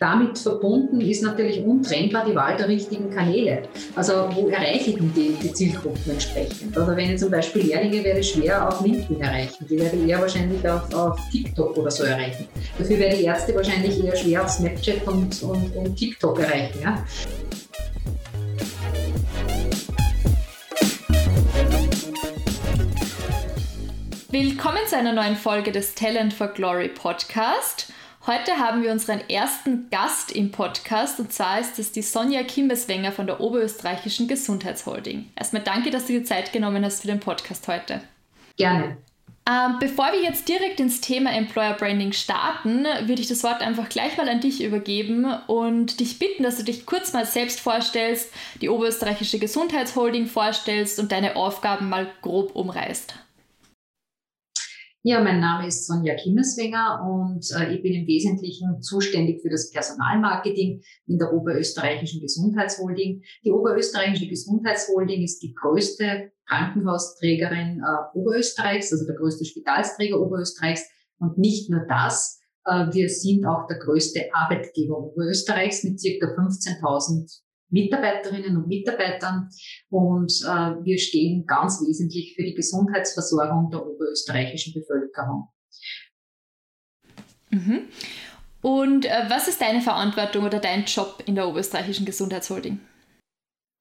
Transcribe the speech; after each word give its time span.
Damit 0.00 0.38
verbunden 0.38 1.00
ist 1.00 1.24
natürlich 1.24 1.60
untrennbar 1.64 2.24
die 2.24 2.36
Wahl 2.36 2.56
der 2.56 2.68
richtigen 2.68 3.10
Kanäle. 3.10 3.62
Also 3.96 4.28
wo 4.32 4.46
erreiche 4.46 4.90
ich 4.90 4.96
denn 4.96 5.12
die, 5.12 5.52
Zielgruppen 5.52 6.12
entsprechend? 6.12 6.78
Also 6.78 6.96
wenn 6.96 7.10
ich 7.10 7.18
zum 7.18 7.32
Beispiel 7.32 7.62
Lehrlinge 7.62 8.04
werde 8.04 8.22
schwer 8.22 8.68
auf 8.68 8.80
LinkedIn 8.80 9.20
erreichen, 9.20 9.66
die 9.68 9.76
werde 9.76 9.96
ich 9.96 10.08
eher 10.08 10.20
wahrscheinlich 10.20 10.68
auf, 10.68 10.94
auf 10.94 11.18
TikTok 11.32 11.76
oder 11.76 11.90
so 11.90 12.04
erreichen. 12.04 12.46
Dafür 12.78 12.96
werde 12.96 13.16
ich 13.16 13.26
Ärzte 13.26 13.52
wahrscheinlich 13.56 14.04
eher 14.04 14.14
schwer 14.14 14.44
auf 14.44 14.50
Snapchat 14.50 15.04
und, 15.08 15.42
und, 15.42 15.74
und 15.74 15.96
TikTok 15.96 16.38
erreichen. 16.38 16.78
Ja? 16.80 17.04
Willkommen 24.30 24.78
zu 24.86 24.96
einer 24.96 25.12
neuen 25.12 25.34
Folge 25.34 25.72
des 25.72 25.96
Talent 25.96 26.32
for 26.32 26.46
Glory 26.46 26.88
Podcast. 26.88 27.87
Heute 28.28 28.58
haben 28.58 28.82
wir 28.82 28.92
unseren 28.92 29.20
ersten 29.30 29.88
Gast 29.88 30.32
im 30.32 30.50
Podcast 30.50 31.18
und 31.18 31.32
zwar 31.32 31.60
ist 31.60 31.78
es 31.78 31.92
die 31.92 32.02
Sonja 32.02 32.42
Kimbeswenger 32.42 33.10
von 33.10 33.26
der 33.26 33.40
Oberösterreichischen 33.40 34.28
Gesundheitsholding. 34.28 35.30
Erstmal 35.34 35.62
danke, 35.62 35.88
dass 35.88 36.08
du 36.08 36.12
dir 36.12 36.24
Zeit 36.24 36.52
genommen 36.52 36.84
hast 36.84 37.00
für 37.00 37.06
den 37.06 37.20
Podcast 37.20 37.66
heute. 37.68 38.02
Gerne. 38.58 38.98
Ähm, 39.48 39.76
bevor 39.80 40.12
wir 40.12 40.22
jetzt 40.22 40.46
direkt 40.46 40.78
ins 40.78 41.00
Thema 41.00 41.32
Employer 41.32 41.72
Branding 41.72 42.12
starten, 42.12 42.84
würde 42.84 43.22
ich 43.22 43.28
das 43.28 43.44
Wort 43.44 43.62
einfach 43.62 43.88
gleich 43.88 44.18
mal 44.18 44.28
an 44.28 44.42
dich 44.42 44.62
übergeben 44.62 45.24
und 45.46 45.98
dich 45.98 46.18
bitten, 46.18 46.42
dass 46.42 46.58
du 46.58 46.64
dich 46.64 46.84
kurz 46.84 47.14
mal 47.14 47.24
selbst 47.24 47.60
vorstellst, 47.60 48.30
die 48.60 48.68
Oberösterreichische 48.68 49.38
Gesundheitsholding 49.38 50.26
vorstellst 50.26 51.00
und 51.00 51.12
deine 51.12 51.34
Aufgaben 51.34 51.88
mal 51.88 52.06
grob 52.20 52.54
umreißt. 52.54 53.14
Ja, 55.10 55.22
mein 55.22 55.40
Name 55.40 55.66
ist 55.66 55.86
Sonja 55.86 56.16
Kimmeswenger 56.16 57.02
und 57.02 57.50
äh, 57.58 57.74
ich 57.74 57.82
bin 57.82 57.94
im 57.94 58.06
Wesentlichen 58.06 58.82
zuständig 58.82 59.40
für 59.40 59.48
das 59.48 59.70
Personalmarketing 59.70 60.82
in 61.06 61.18
der 61.18 61.32
Oberösterreichischen 61.32 62.20
Gesundheitsholding. 62.20 63.22
Die 63.42 63.50
Oberösterreichische 63.50 64.28
Gesundheitsholding 64.28 65.22
ist 65.22 65.38
die 65.38 65.54
größte 65.54 66.30
Krankenhausträgerin 66.46 67.80
äh, 67.80 68.18
Oberösterreichs, 68.18 68.92
also 68.92 69.06
der 69.06 69.16
größte 69.16 69.46
Spitalsträger 69.46 70.20
Oberösterreichs. 70.20 70.86
Und 71.18 71.38
nicht 71.38 71.70
nur 71.70 71.86
das, 71.88 72.38
äh, 72.66 72.92
wir 72.92 73.08
sind 73.08 73.46
auch 73.46 73.66
der 73.66 73.78
größte 73.78 74.26
Arbeitgeber 74.34 74.98
Oberösterreichs 74.98 75.84
mit 75.84 75.98
circa 75.98 76.26
15.000 76.26 77.47
Mitarbeiterinnen 77.70 78.56
und 78.56 78.68
Mitarbeitern 78.68 79.48
und 79.90 80.32
äh, 80.44 80.84
wir 80.84 80.98
stehen 80.98 81.44
ganz 81.46 81.80
wesentlich 81.86 82.34
für 82.34 82.42
die 82.42 82.54
Gesundheitsversorgung 82.54 83.70
der 83.70 83.86
oberösterreichischen 83.86 84.74
Bevölkerung. 84.74 85.48
Mhm. 87.50 87.80
Und 88.62 89.04
äh, 89.04 89.24
was 89.28 89.48
ist 89.48 89.60
deine 89.60 89.80
Verantwortung 89.80 90.44
oder 90.44 90.58
dein 90.58 90.84
Job 90.84 91.22
in 91.26 91.34
der 91.34 91.46
oberösterreichischen 91.46 92.06
Gesundheitsholding? 92.06 92.80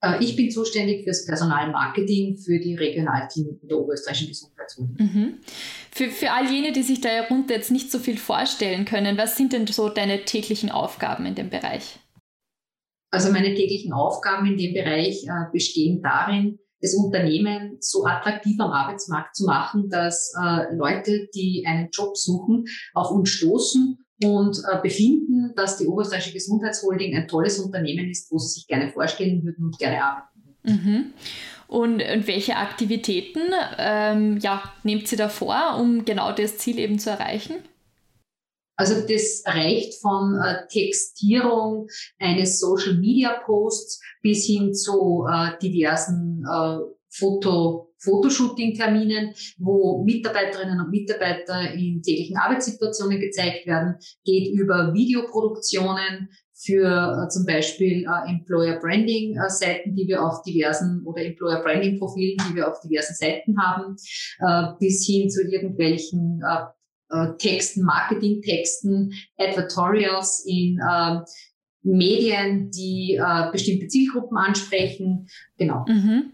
Äh, 0.02 0.24
ich 0.24 0.36
bin 0.36 0.52
zuständig 0.52 1.04
für 1.04 1.12
das 1.12 1.26
Personalmarketing 1.26 2.38
für 2.38 2.60
die 2.60 2.76
Regionalkliniken 2.76 3.68
der 3.68 3.78
oberösterreichischen 3.78 4.30
Gesundheitsholding. 4.30 4.96
Mhm. 5.00 5.38
Für, 5.92 6.10
für 6.10 6.32
all 6.32 6.50
jene, 6.52 6.72
die 6.72 6.84
sich 6.84 7.02
da 7.02 7.10
herunter 7.10 7.56
jetzt 7.56 7.72
nicht 7.72 7.92
so 7.92 8.00
viel 8.00 8.18
vorstellen 8.18 8.86
können, 8.86 9.18
was 9.18 9.36
sind 9.36 9.54
denn 9.54 9.66
so 9.68 9.90
deine 9.90 10.26
täglichen 10.26 10.70
Aufgaben 10.70 11.26
in 11.26 11.36
dem 11.36 11.50
Bereich? 11.50 12.00
Also 13.10 13.32
meine 13.32 13.54
täglichen 13.54 13.94
Aufgaben 13.94 14.48
in 14.48 14.58
dem 14.58 14.74
Bereich 14.74 15.24
äh, 15.24 15.52
bestehen 15.52 16.02
darin, 16.02 16.60
das 16.82 16.94
Unternehmen 16.94 17.78
so 17.80 18.06
attraktiv 18.06 18.60
am 18.60 18.72
Arbeitsmarkt 18.72 19.36
zu 19.36 19.46
machen, 19.46 19.90
dass 19.90 20.34
äh, 20.40 20.76
Leute, 20.76 21.28
die 21.34 21.66
einen 21.66 21.90
Job 21.92 22.16
suchen, 22.16 22.66
auf 22.94 23.12
uns 23.12 23.30
stoßen 23.30 23.98
und 24.24 24.58
äh, 24.72 24.82
befinden, 24.82 25.54
dass 25.56 25.78
die 25.78 25.88
Oberösterreichische 25.88 26.34
Gesundheitsholding 26.34 27.16
ein 27.16 27.28
tolles 27.28 27.60
Unternehmen 27.60 28.10
ist, 28.10 28.32
wo 28.32 28.38
sie 28.38 28.50
sich 28.50 28.68
gerne 28.68 28.90
vorstellen 28.90 29.44
würden 29.44 29.66
und 29.66 29.80
gerne 29.80 30.04
arbeiten. 30.04 30.28
Mhm. 30.64 31.14
Und, 31.68 32.02
und, 32.02 32.28
welche 32.28 32.56
Aktivitäten 32.56 33.42
ähm, 33.78 34.38
ja, 34.38 34.64
nehmt 34.84 35.12
ihr 35.12 35.17
da 35.17 35.30
vor, 35.30 35.78
um 35.80 36.06
genau 36.06 36.32
das 36.32 36.58
Ziel 36.58 36.80
eben 36.80 37.00
zu 37.00 37.10
erreichen? 37.10 37.56
Also 38.77 39.02
das 39.02 39.43
reicht 39.45 39.99
von 40.02 40.39
äh, 40.39 40.67
Textierung 40.71 41.88
eines 42.20 42.60
Social 42.60 42.93
Media 42.93 43.42
Posts 43.43 43.99
bis 44.21 44.45
hin 44.45 44.73
zu 44.73 45.26
äh, 45.27 45.58
diversen 45.61 46.45
äh, 46.45 46.77
Foto, 47.10 47.92
Fotoshooting-Terminen, 47.98 49.33
wo 49.58 50.04
Mitarbeiterinnen 50.04 50.80
und 50.80 50.92
Mitarbeiter 50.92 51.73
in 51.73 52.04
täglichen 52.04 52.37
Arbeitssituationen 52.37 53.20
gezeigt 53.20 53.66
werden, 53.66 53.95
geht 54.23 54.54
über 54.54 54.93
Videoproduktionen 54.93 56.30
für 56.54 57.27
zum 57.32 57.45
Beispiel 57.45 58.05
Employer 58.27 58.80
Branding 58.80 59.36
Seiten, 59.48 59.95
die 59.95 60.08
wir 60.08 60.23
auf 60.23 60.43
diversen 60.43 61.04
oder 61.05 61.23
Employer 61.23 61.64
Branding 61.64 61.98
Profilen, 61.98 62.37
die 62.48 62.55
wir 62.55 62.67
auf 62.67 62.80
diversen 62.82 63.16
Seiten 63.16 63.55
haben, 63.60 63.95
bis 64.80 65.05
hin 65.05 65.30
zu 65.30 65.42
irgendwelchen 65.43 66.42
äh, 67.10 67.28
Texten, 67.38 67.84
Marketingtexten, 67.84 69.14
Advertorials 69.38 70.45
in 70.45 70.80
äh, 70.80 71.20
Medien, 71.84 72.70
die 72.72 73.16
äh, 73.16 73.52
bestimmte 73.52 73.88
Zielgruppen 73.88 74.38
ansprechen. 74.38 75.28
Genau. 75.58 75.86
Mhm. 75.88 76.34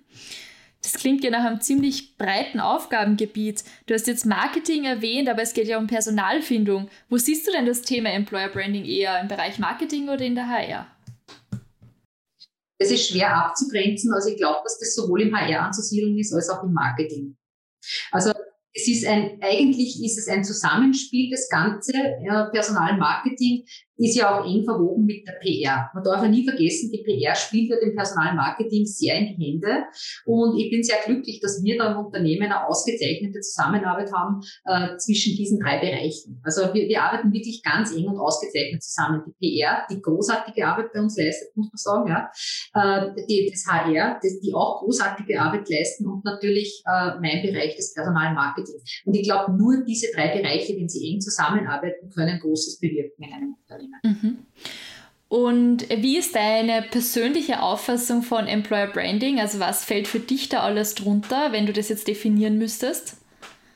Das 0.81 0.93
klingt 0.95 1.23
ja 1.23 1.31
nach 1.31 1.45
einem 1.45 1.61
ziemlich 1.61 2.17
breiten 2.17 2.59
Aufgabengebiet. 2.59 3.63
Du 3.85 3.93
hast 3.93 4.05
jetzt 4.07 4.25
Marketing 4.25 4.83
erwähnt, 4.83 5.29
aber 5.29 5.41
es 5.41 5.53
geht 5.53 5.67
ja 5.67 5.77
um 5.77 5.87
Personalfindung. 5.87 6.89
Wo 7.09 7.17
siehst 7.17 7.47
du 7.47 7.51
denn 7.51 7.65
das 7.65 7.83
Thema 7.83 8.09
Employer 8.09 8.49
Branding 8.49 8.83
eher 8.83 9.19
im 9.21 9.29
Bereich 9.29 9.59
Marketing 9.59 10.09
oder 10.09 10.21
in 10.21 10.35
der 10.35 10.49
HR? 10.49 10.87
Es 12.79 12.91
ist 12.91 13.07
schwer 13.07 13.33
abzugrenzen. 13.33 14.11
Also 14.11 14.29
ich 14.29 14.37
glaube, 14.37 14.59
dass 14.63 14.77
das 14.77 14.93
sowohl 14.93 15.21
im 15.21 15.33
HR 15.33 15.61
anzusiedeln 15.61 16.17
ist 16.17 16.33
als 16.33 16.49
auch 16.49 16.63
im 16.63 16.73
Marketing. 16.73 17.37
Also 18.11 18.33
es 18.73 18.87
ist 18.87 19.05
ein, 19.05 19.37
eigentlich 19.41 20.03
ist 20.03 20.17
es 20.17 20.27
ein 20.27 20.43
Zusammenspiel, 20.43 21.29
das 21.29 21.47
ganze 21.49 21.93
äh, 21.93 22.45
Personalmarketing 22.51 23.65
ist 23.97 24.15
ja 24.15 24.39
auch 24.39 24.45
eng 24.45 24.63
verwoben 24.63 25.05
mit 25.05 25.27
der 25.27 25.33
PR. 25.33 25.89
Man 25.93 26.03
darf 26.03 26.21
ja 26.21 26.27
nie 26.27 26.47
vergessen, 26.47 26.91
die 26.91 27.03
PR 27.03 27.35
spielt 27.35 27.69
ja 27.69 27.77
dem 27.79 27.95
Personalmarketing 27.95 28.85
sehr 28.85 29.17
in 29.17 29.37
die 29.37 29.45
Hände. 29.45 29.83
Und 30.25 30.57
ich 30.57 30.71
bin 30.71 30.83
sehr 30.83 30.97
glücklich, 31.05 31.39
dass 31.41 31.63
wir 31.63 31.77
da 31.77 31.91
im 31.91 32.05
Unternehmen 32.05 32.43
eine 32.43 32.67
ausgezeichnete 32.67 33.39
Zusammenarbeit 33.41 34.11
haben 34.11 34.41
äh, 34.65 34.97
zwischen 34.97 35.35
diesen 35.35 35.59
drei 35.59 35.79
Bereichen. 35.79 36.41
Also 36.43 36.73
wir, 36.73 36.87
wir 36.87 37.01
arbeiten 37.01 37.31
wirklich 37.31 37.61
ganz 37.63 37.95
eng 37.95 38.07
und 38.07 38.17
ausgezeichnet 38.17 38.81
zusammen. 38.81 39.21
Die 39.27 39.59
PR, 39.59 39.85
die 39.89 40.01
großartige 40.01 40.65
Arbeit 40.65 40.91
bei 40.93 40.99
uns 40.99 41.17
leistet, 41.17 41.55
muss 41.55 41.69
man 41.71 41.77
sagen, 41.77 42.09
ja. 42.09 42.29
Äh, 42.73 43.13
die, 43.27 43.49
das 43.51 43.65
HR, 43.67 44.19
das, 44.21 44.39
die 44.39 44.53
auch 44.53 44.81
großartige 44.81 45.39
Arbeit 45.39 45.69
leisten 45.69 46.07
und 46.07 46.25
natürlich 46.25 46.81
äh, 46.85 47.19
mein 47.21 47.41
Bereich 47.43 47.75
des 47.75 47.93
Personalmarketings. 47.93 49.03
Und 49.05 49.15
ich 49.15 49.23
glaube, 49.23 49.53
nur 49.55 49.83
diese 49.83 50.11
drei 50.13 50.35
Bereiche, 50.35 50.75
wenn 50.75 50.89
sie 50.89 51.13
eng 51.13 51.21
zusammenarbeiten, 51.21 52.09
können 52.09 52.39
Großes 52.39 52.79
bewirken 52.79 53.23
in 53.23 53.33
einem 53.33 53.55
Unternehmen. 53.61 53.82
Mhm. 54.03 54.37
Und 55.29 55.89
wie 55.89 56.17
ist 56.17 56.35
deine 56.35 56.83
persönliche 56.83 57.63
Auffassung 57.63 58.21
von 58.21 58.45
Employer 58.45 58.87
Branding? 58.87 59.39
Also 59.39 59.59
was 59.59 59.83
fällt 59.83 60.07
für 60.07 60.19
dich 60.19 60.49
da 60.49 60.59
alles 60.59 60.93
drunter, 60.93 61.51
wenn 61.51 61.65
du 61.65 61.73
das 61.73 61.89
jetzt 61.89 62.07
definieren 62.07 62.59
müsstest? 62.59 63.17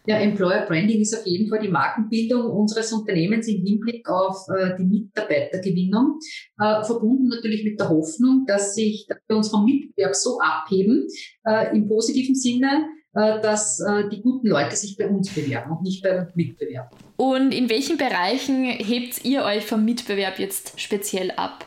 Ja, 0.08 0.20
Employer 0.20 0.66
Branding 0.66 1.02
ist 1.02 1.14
auf 1.14 1.26
jeden 1.26 1.50
Fall 1.50 1.60
die 1.60 1.68
Markenbildung 1.68 2.50
unseres 2.50 2.94
Unternehmens 2.94 3.48
im 3.50 3.62
Hinblick 3.62 4.08
auf 4.08 4.38
äh, 4.58 4.78
die 4.80 4.86
Mitarbeitergewinnung, 4.86 6.20
äh, 6.62 6.82
verbunden 6.86 7.28
natürlich 7.28 7.66
mit 7.66 7.78
der 7.78 7.90
Hoffnung, 7.90 8.46
dass 8.48 8.74
sich 8.74 9.06
dass 9.10 9.18
wir 9.28 9.36
uns 9.36 9.50
vom 9.50 9.66
Mitbewerb 9.66 10.16
so 10.16 10.40
abheben, 10.40 11.08
äh, 11.44 11.76
im 11.76 11.90
positiven 11.90 12.36
Sinne, 12.36 12.88
dass 13.18 13.80
äh, 13.80 14.10
die 14.10 14.22
guten 14.22 14.48
Leute 14.48 14.76
sich 14.76 14.98
bei 14.98 15.08
uns 15.08 15.34
bewerben 15.34 15.72
und 15.72 15.84
nicht 15.84 16.04
beim 16.04 16.28
Mitbewerb. 16.36 16.96
Und 17.16 17.52
in 17.52 17.70
welchen 17.70 17.98
Bereichen 17.98 18.66
hebt 18.66 19.26
ihr 19.26 19.44
euch 19.44 19.66
vom 19.66 19.84
Mitbewerb 19.84 20.40
jetzt 20.40 20.80
speziell 20.80 21.32
ab? 21.32 21.66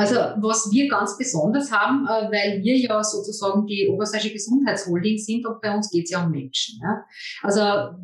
Also 0.00 0.14
was 0.40 0.70
wir 0.72 0.88
ganz 0.88 1.18
besonders 1.18 1.70
haben, 1.70 2.06
äh, 2.06 2.32
weil 2.32 2.62
wir 2.62 2.74
ja 2.78 3.04
sozusagen 3.04 3.66
die 3.66 3.86
Oberösterreichische 3.88 4.32
Gesundheitsholding 4.32 5.18
sind 5.18 5.46
und 5.46 5.60
bei 5.60 5.74
uns 5.74 5.90
geht 5.90 6.04
es 6.04 6.10
ja 6.10 6.24
um 6.24 6.30
Menschen. 6.30 6.80
Ja? 6.82 7.04
Also 7.42 7.60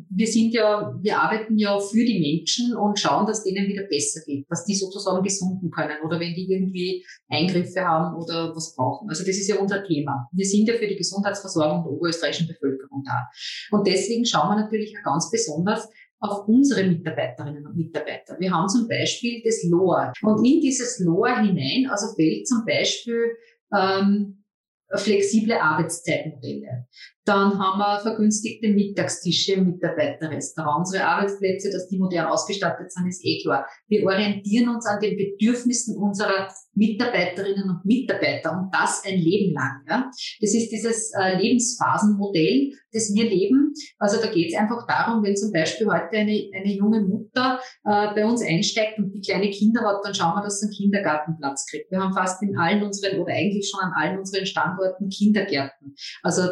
wir 0.09 0.27
sind 0.27 0.53
ja, 0.53 0.93
wir 1.01 1.19
arbeiten 1.19 1.57
ja 1.57 1.79
für 1.79 2.05
die 2.05 2.19
Menschen 2.19 2.77
und 2.77 2.99
schauen, 2.99 3.25
dass 3.25 3.43
denen 3.43 3.67
wieder 3.67 3.83
besser 3.83 4.21
geht, 4.27 4.45
dass 4.47 4.65
die 4.65 4.75
sozusagen 4.75 5.23
gesunden 5.23 5.71
können 5.71 5.97
oder 6.05 6.19
wenn 6.19 6.35
die 6.35 6.47
irgendwie 6.51 7.03
Eingriffe 7.29 7.81
haben 7.81 8.15
oder 8.15 8.55
was 8.55 8.75
brauchen. 8.75 9.09
Also 9.09 9.25
das 9.25 9.35
ist 9.35 9.47
ja 9.47 9.55
unser 9.55 9.83
Thema. 9.83 10.29
Wir 10.31 10.45
sind 10.45 10.67
ja 10.67 10.75
für 10.75 10.87
die 10.87 10.97
Gesundheitsversorgung 10.97 11.83
der 11.83 11.93
oberösterreichischen 11.93 12.47
Bevölkerung 12.47 13.03
da. 13.07 13.27
Und 13.71 13.87
deswegen 13.87 14.23
schauen 14.23 14.49
wir 14.49 14.61
natürlich 14.61 14.93
auch 14.99 15.13
ganz 15.13 15.31
besonders, 15.31 15.89
auf 16.19 16.47
unsere 16.47 16.83
Mitarbeiterinnen 16.83 17.65
und 17.65 17.75
Mitarbeiter. 17.75 18.37
Wir 18.39 18.51
haben 18.51 18.67
zum 18.67 18.87
Beispiel 18.87 19.41
das 19.43 19.63
LOA. 19.63 20.11
Und 20.21 20.43
in 20.45 20.61
dieses 20.61 20.99
LOA 20.99 21.41
hinein, 21.41 21.89
also 21.89 22.15
fällt 22.15 22.47
zum 22.47 22.65
Beispiel 22.65 23.37
ähm, 23.75 24.43
flexible 24.95 25.53
Arbeitszeitmodelle. 25.53 26.87
Dann 27.27 27.59
haben 27.59 27.77
wir 27.77 27.99
vergünstigte 27.99 28.69
Mittagstische 28.69 29.55
im 29.55 29.65
Mitarbeiterrestaurant. 29.65 30.85
Unsere 30.87 31.05
Arbeitsplätze, 31.05 31.69
dass 31.69 31.89
die 31.89 31.97
modern 31.97 32.27
ausgestattet 32.27 32.89
sind, 32.89 33.05
ist 33.07 33.19
eh 33.25 33.41
klar. 33.41 33.65
Wir 33.89 34.05
orientieren 34.05 34.69
uns 34.69 34.85
an 34.85 35.01
den 35.01 35.17
Bedürfnissen 35.17 35.97
unserer 35.97 36.47
Mitarbeiterinnen 36.73 37.69
und 37.69 37.85
Mitarbeiter 37.85 38.51
und 38.51 38.69
das 38.71 39.03
ein 39.05 39.17
Leben 39.17 39.53
lang. 39.53 39.81
Ja. 39.89 40.09
Das 40.39 40.53
ist 40.53 40.69
dieses 40.69 41.11
äh, 41.19 41.37
Lebensphasenmodell, 41.37 42.71
das 42.93 43.11
wir 43.13 43.29
leben. 43.29 43.73
Also 43.99 44.21
da 44.21 44.31
geht 44.31 44.53
es 44.53 44.57
einfach 44.57 44.87
darum, 44.87 45.23
wenn 45.23 45.35
zum 45.35 45.51
Beispiel 45.51 45.87
heute 45.87 46.17
eine, 46.17 46.49
eine 46.55 46.73
junge 46.73 47.01
Mutter 47.01 47.59
äh, 47.83 48.13
bei 48.15 48.25
uns 48.25 48.41
einsteigt 48.41 48.99
und 48.99 49.11
die 49.11 49.21
kleine 49.21 49.49
Kinder 49.49 49.81
hat, 49.81 49.97
dann 50.03 50.15
schauen 50.15 50.35
wir, 50.35 50.43
dass 50.43 50.59
sie 50.59 50.67
einen 50.67 50.75
Kindergartenplatz 50.75 51.65
kriegt. 51.69 51.91
Wir 51.91 51.99
haben 51.99 52.13
fast 52.13 52.41
in 52.41 52.57
allen 52.57 52.83
unseren 52.83 53.19
oder 53.19 53.33
eigentlich 53.33 53.69
schon 53.69 53.81
an 53.81 53.93
allen 53.95 54.19
unseren 54.19 54.45
Standorten 54.45 55.09
Kindergärten, 55.09 55.95
also 56.23 56.43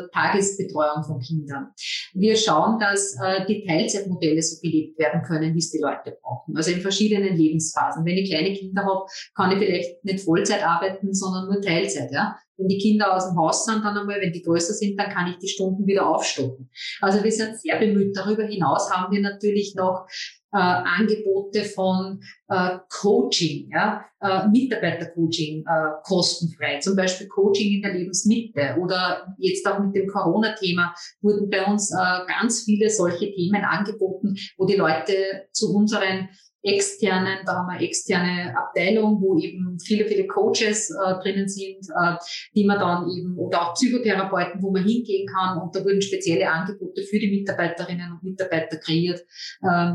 Tagesbetreuung 0.67 1.03
von 1.03 1.19
Kindern. 1.19 1.67
Wir 2.13 2.35
schauen, 2.35 2.79
dass 2.79 3.15
äh, 3.21 3.45
die 3.45 3.65
Teilzeitmodelle 3.65 4.41
so 4.41 4.59
gelebt 4.61 4.97
werden 4.97 5.21
können, 5.21 5.53
wie 5.53 5.59
es 5.59 5.71
die 5.71 5.79
Leute 5.79 6.17
brauchen. 6.21 6.55
Also 6.57 6.71
in 6.71 6.81
verschiedenen 6.81 7.35
Lebensphasen. 7.35 8.05
Wenn 8.05 8.17
ich 8.17 8.29
kleine 8.29 8.53
Kinder 8.53 8.83
habe, 8.85 9.05
kann 9.35 9.51
ich 9.51 9.59
vielleicht 9.59 10.03
nicht 10.03 10.15
nicht 10.15 10.25
Vollzeit 10.25 10.65
arbeiten, 10.65 11.13
sondern 11.13 11.45
nur 11.45 11.61
Teilzeit. 11.61 12.11
Ja? 12.11 12.37
Wenn 12.57 12.67
die 12.67 12.77
Kinder 12.77 13.15
aus 13.15 13.27
dem 13.27 13.37
Haus 13.37 13.65
sind, 13.65 13.83
dann 13.83 13.97
einmal, 13.97 14.21
wenn 14.21 14.31
die 14.31 14.41
größer 14.41 14.73
sind, 14.73 14.97
dann 14.99 15.09
kann 15.09 15.27
ich 15.27 15.37
die 15.37 15.47
Stunden 15.47 15.85
wieder 15.85 16.07
aufstocken. 16.07 16.69
Also 17.01 17.23
wir 17.23 17.31
sind 17.31 17.59
sehr 17.59 17.77
bemüht. 17.77 18.15
Darüber 18.15 18.43
hinaus 18.43 18.91
haben 18.91 19.13
wir 19.13 19.21
natürlich 19.21 19.75
noch 19.75 20.07
äh, 20.55 20.57
Angebote 20.57 21.65
von 21.65 22.21
äh, 22.47 22.77
Coaching, 22.89 23.69
ja, 23.71 24.05
äh, 24.21 24.47
Mitarbeitercoaching 24.47 25.65
äh, 25.67 25.91
kostenfrei, 26.03 26.79
zum 26.79 26.95
Beispiel 26.95 27.27
Coaching 27.27 27.75
in 27.75 27.81
der 27.81 27.93
Lebensmitte 27.93 28.77
oder 28.79 29.35
jetzt 29.37 29.67
auch 29.67 29.79
mit 29.79 29.93
dem 29.95 30.07
Corona-Thema 30.07 30.95
wurden 31.21 31.49
bei 31.49 31.65
uns 31.65 31.91
äh, 31.91 32.25
ganz 32.27 32.63
viele 32.63 32.89
solche 32.89 33.33
Themen 33.33 33.65
angeboten, 33.65 34.35
wo 34.57 34.65
die 34.65 34.77
Leute 34.77 35.47
zu 35.51 35.75
unseren 35.75 36.29
externen, 36.65 37.39
da 37.45 37.53
haben 37.53 37.67
wir 37.67 37.85
externe 37.85 38.55
Abteilung, 38.57 39.21
wo 39.21 39.37
eben 39.37 39.77
viele, 39.79 40.05
viele 40.05 40.25
Coaches 40.27 40.89
äh, 40.89 41.13
drinnen 41.21 41.47
sind, 41.47 41.87
äh, 41.89 42.15
die 42.55 42.65
man 42.65 42.79
dann 42.79 43.09
eben, 43.09 43.37
oder 43.37 43.61
auch 43.61 43.73
Psychotherapeuten, 43.75 44.61
wo 44.61 44.71
man 44.71 44.83
hingehen 44.83 45.27
kann 45.27 45.61
und 45.61 45.75
da 45.75 45.83
wurden 45.83 46.01
spezielle 46.01 46.49
Angebote 46.49 47.03
für 47.03 47.19
die 47.19 47.29
Mitarbeiterinnen 47.29 48.13
und 48.13 48.23
Mitarbeiter 48.23 48.77
kreiert, 48.77 49.21
äh, 49.61 49.93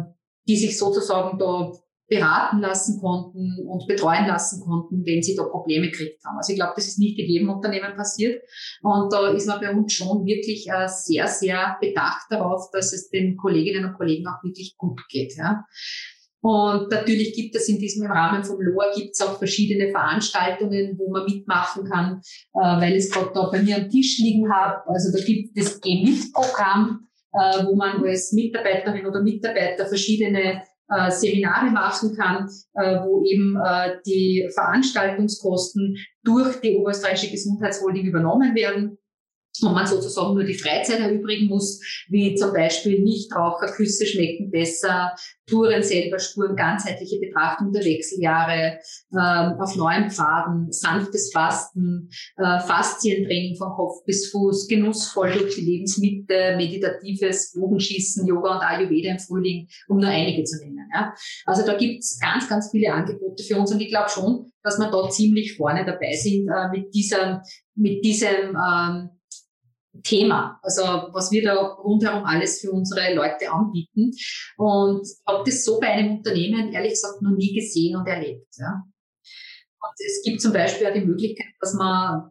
die 0.48 0.56
sich 0.56 0.78
sozusagen 0.78 1.38
da 1.38 1.72
beraten 2.10 2.58
lassen 2.58 3.00
konnten 3.00 3.64
und 3.68 3.86
betreuen 3.86 4.26
lassen 4.26 4.60
konnten, 4.60 5.06
wenn 5.06 5.22
sie 5.22 5.36
da 5.36 5.44
Probleme 5.44 5.90
gekriegt 5.90 6.24
haben. 6.24 6.38
Also 6.38 6.52
ich 6.52 6.58
glaube, 6.58 6.72
das 6.74 6.88
ist 6.88 6.98
nicht 6.98 7.16
in 7.20 7.26
jedem 7.26 7.50
Unternehmen 7.50 7.94
passiert. 7.94 8.42
Und 8.82 9.12
da 9.12 9.30
ist 9.30 9.46
man 9.46 9.60
bei 9.60 9.72
uns 9.72 9.92
schon 9.92 10.26
wirklich 10.26 10.68
äh, 10.68 10.88
sehr, 10.88 11.28
sehr 11.28 11.78
bedacht 11.80 12.26
darauf, 12.28 12.68
dass 12.72 12.92
es 12.92 13.10
den 13.10 13.36
Kolleginnen 13.36 13.84
und 13.84 13.96
Kollegen 13.96 14.26
auch 14.26 14.42
wirklich 14.42 14.76
gut 14.76 15.00
geht. 15.08 15.36
Ja. 15.36 15.64
Und 16.42 16.90
natürlich 16.90 17.34
gibt 17.34 17.54
es 17.54 17.68
in 17.68 17.78
diesem 17.78 18.10
Rahmen 18.10 18.42
vom 18.42 18.60
LOA 18.60 18.94
gibt 18.94 19.10
es 19.14 19.20
auch 19.20 19.38
verschiedene 19.38 19.90
Veranstaltungen, 19.90 20.98
wo 20.98 21.10
man 21.10 21.26
mitmachen 21.26 21.84
kann, 21.84 22.20
äh, 22.54 22.80
weil 22.80 22.94
es 22.94 23.10
gerade 23.10 23.30
da 23.34 23.50
bei 23.50 23.62
mir 23.62 23.76
am 23.76 23.90
Tisch 23.90 24.18
liegen 24.18 24.50
habe. 24.50 24.88
Also 24.88 25.16
da 25.16 25.22
gibt 25.22 25.56
es 25.56 25.64
das 25.64 25.80
G-MIT-Programm, 25.80 27.06
äh, 27.34 27.64
wo 27.66 27.76
man 27.76 28.02
als 28.04 28.32
Mitarbeiterin 28.32 29.06
oder 29.06 29.22
Mitarbeiter 29.22 29.86
verschiedene 29.86 30.62
äh, 30.88 31.10
Seminare 31.10 31.70
machen 31.70 32.16
kann, 32.16 32.48
äh, 32.74 33.00
wo 33.04 33.22
eben 33.24 33.56
äh, 33.56 33.96
die 34.06 34.48
Veranstaltungskosten 34.54 35.96
durch 36.24 36.60
die 36.62 36.74
Oberösterreichische 36.76 37.30
Gesundheitsholding 37.30 38.06
übernommen 38.06 38.54
werden 38.54 38.98
und 39.62 39.74
man 39.74 39.86
sozusagen 39.86 40.34
nur 40.34 40.44
die 40.44 40.54
Freizeit 40.54 41.00
erübrigen 41.00 41.46
muss, 41.46 41.80
wie 42.08 42.34
zum 42.34 42.52
Beispiel 42.52 43.00
Nichtraucherküsse 43.00 44.06
schmecken 44.06 44.50
besser, 44.50 45.14
Touren 45.50 45.82
selber 45.82 46.18
Spuren, 46.18 46.56
ganzheitliche 46.56 47.18
Betrachtung 47.18 47.72
der 47.72 47.84
Wechseljahre, 47.84 48.78
äh, 49.12 49.60
auf 49.60 49.76
neuen 49.76 50.10
Pfaden, 50.10 50.70
sanftes 50.70 51.32
Fasten, 51.32 52.08
äh, 52.36 52.60
Faszientraining 52.60 53.56
von 53.56 53.72
Kopf 53.72 54.04
bis 54.06 54.30
Fuß, 54.30 54.68
genussvoll 54.68 55.32
durch 55.32 55.56
die 55.56 55.62
Lebensmitte, 55.62 56.54
meditatives 56.56 57.52
Bogenschießen, 57.52 58.26
Yoga 58.26 58.56
und 58.56 58.62
Ayurveda 58.62 59.10
im 59.10 59.18
Frühling, 59.18 59.68
um 59.88 59.98
nur 59.98 60.08
einige 60.08 60.44
zu 60.44 60.58
nennen. 60.58 60.88
Ja. 60.94 61.12
Also 61.46 61.66
da 61.66 61.76
gibt's 61.76 62.18
ganz, 62.20 62.48
ganz 62.48 62.70
viele 62.70 62.92
Angebote 62.92 63.42
für 63.42 63.58
uns 63.58 63.72
und 63.72 63.80
ich 63.80 63.88
glaube 63.88 64.08
schon, 64.08 64.46
dass 64.62 64.78
wir 64.78 64.90
da 64.90 65.08
ziemlich 65.08 65.56
vorne 65.56 65.84
dabei 65.84 66.12
sind 66.12 66.48
äh, 66.48 66.68
mit 66.70 66.94
dieser, 66.94 67.42
mit 67.74 68.04
diesem 68.04 68.56
ähm, 68.56 69.10
Thema, 70.02 70.58
also 70.62 70.82
was 71.12 71.30
wir 71.30 71.42
da 71.42 71.54
rundherum 71.54 72.24
alles 72.24 72.60
für 72.60 72.70
unsere 72.70 73.14
Leute 73.14 73.50
anbieten. 73.50 74.12
Und 74.56 75.06
habe 75.26 75.42
das 75.44 75.64
so 75.64 75.80
bei 75.80 75.88
einem 75.88 76.18
Unternehmen 76.18 76.72
ehrlich 76.72 76.92
gesagt 76.92 77.22
noch 77.22 77.36
nie 77.36 77.54
gesehen 77.54 77.96
und 77.96 78.06
erlebt. 78.06 78.46
Ja. 78.56 78.84
Und 79.82 79.94
es 80.06 80.22
gibt 80.24 80.40
zum 80.40 80.52
Beispiel 80.52 80.86
auch 80.86 80.94
die 80.94 81.04
Möglichkeit, 81.04 81.54
dass 81.60 81.74
man 81.74 82.30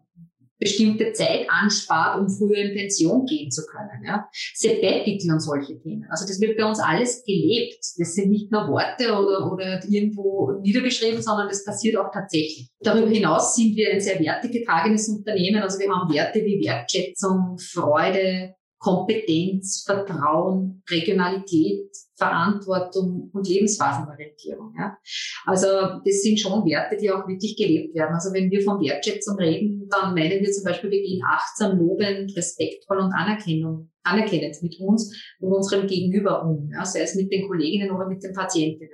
bestimmte 0.60 1.14
Zeit 1.14 1.48
anspart, 1.50 2.20
um 2.20 2.30
früher 2.30 2.58
in 2.58 2.76
Pension 2.76 3.26
gehen 3.26 3.50
zu 3.50 3.66
können. 3.66 4.04
Ja. 4.06 4.30
Sabbatical 4.54 5.34
und 5.34 5.40
solche 5.40 5.80
Themen. 5.80 6.06
Also 6.10 6.28
das 6.28 6.40
wird 6.40 6.58
bei 6.58 6.66
uns 6.66 6.80
alles 6.80 7.24
gelebt. 7.26 7.80
Das 7.98 8.14
sind 8.14 8.30
nicht 8.30 8.52
nur 8.52 8.68
Worte 8.68 9.14
oder, 9.14 9.52
oder 9.52 9.82
irgendwo 9.88 10.52
niedergeschrieben, 10.62 11.22
sondern 11.22 11.48
das 11.48 11.64
passiert 11.64 11.96
auch 11.98 12.12
tatsächlich. 12.14 12.70
Darüber 12.82 13.10
hinaus 13.10 13.56
sind 13.56 13.76
wir 13.76 13.92
ein 13.92 14.02
sehr 14.02 14.20
wertegetragenes 14.20 15.08
Unternehmen. 15.08 15.62
Also 15.62 15.80
wir 15.80 15.90
haben 15.90 16.14
Werte 16.14 16.40
wie 16.40 16.66
Wertschätzung, 16.66 17.58
Freude, 17.58 18.56
Kompetenz, 18.80 19.84
Vertrauen, 19.86 20.84
Regionalität, 20.90 21.90
Verantwortung 22.20 23.32
und 23.34 23.48
Lebensphasenorientierung. 23.48 24.74
Ja. 24.78 24.98
Also 25.46 25.68
das 26.06 26.22
sind 26.22 26.40
schon 26.40 26.66
Werte, 26.66 26.98
die 26.98 27.10
auch 27.10 27.28
wirklich 27.28 27.56
gelebt 27.56 27.96
werden. 27.96 28.14
Also 28.14 28.34
wenn 28.34 28.52
wir 28.52 28.62
von 28.62 28.80
Wertschätzung 28.82 29.38
reden, 29.38 29.88
dann 29.90 30.14
meinen 30.14 30.42
wir 30.42 30.52
zum 30.52 30.66
Beispiel, 30.66 30.92
wir 30.92 31.02
gehen 31.02 31.22
achtsam, 31.26 31.80
lobend, 31.80 32.36
respektvoll 32.36 33.00
und 33.00 33.14
Anerkennung, 33.14 33.90
anerkennend 34.04 34.62
mit 34.62 34.80
uns 34.80 35.16
und 35.40 35.54
unserem 35.54 35.88
Gegenüber 35.88 36.44
um, 36.44 36.70
ja, 36.72 36.86
sei 36.86 37.02
es 37.02 37.16
mit 37.16 37.32
den 37.32 37.48
Kolleginnen 37.48 37.92
oder 37.92 38.08
mit 38.08 38.22
den 38.22 38.34
Patientinnen. 38.34 38.92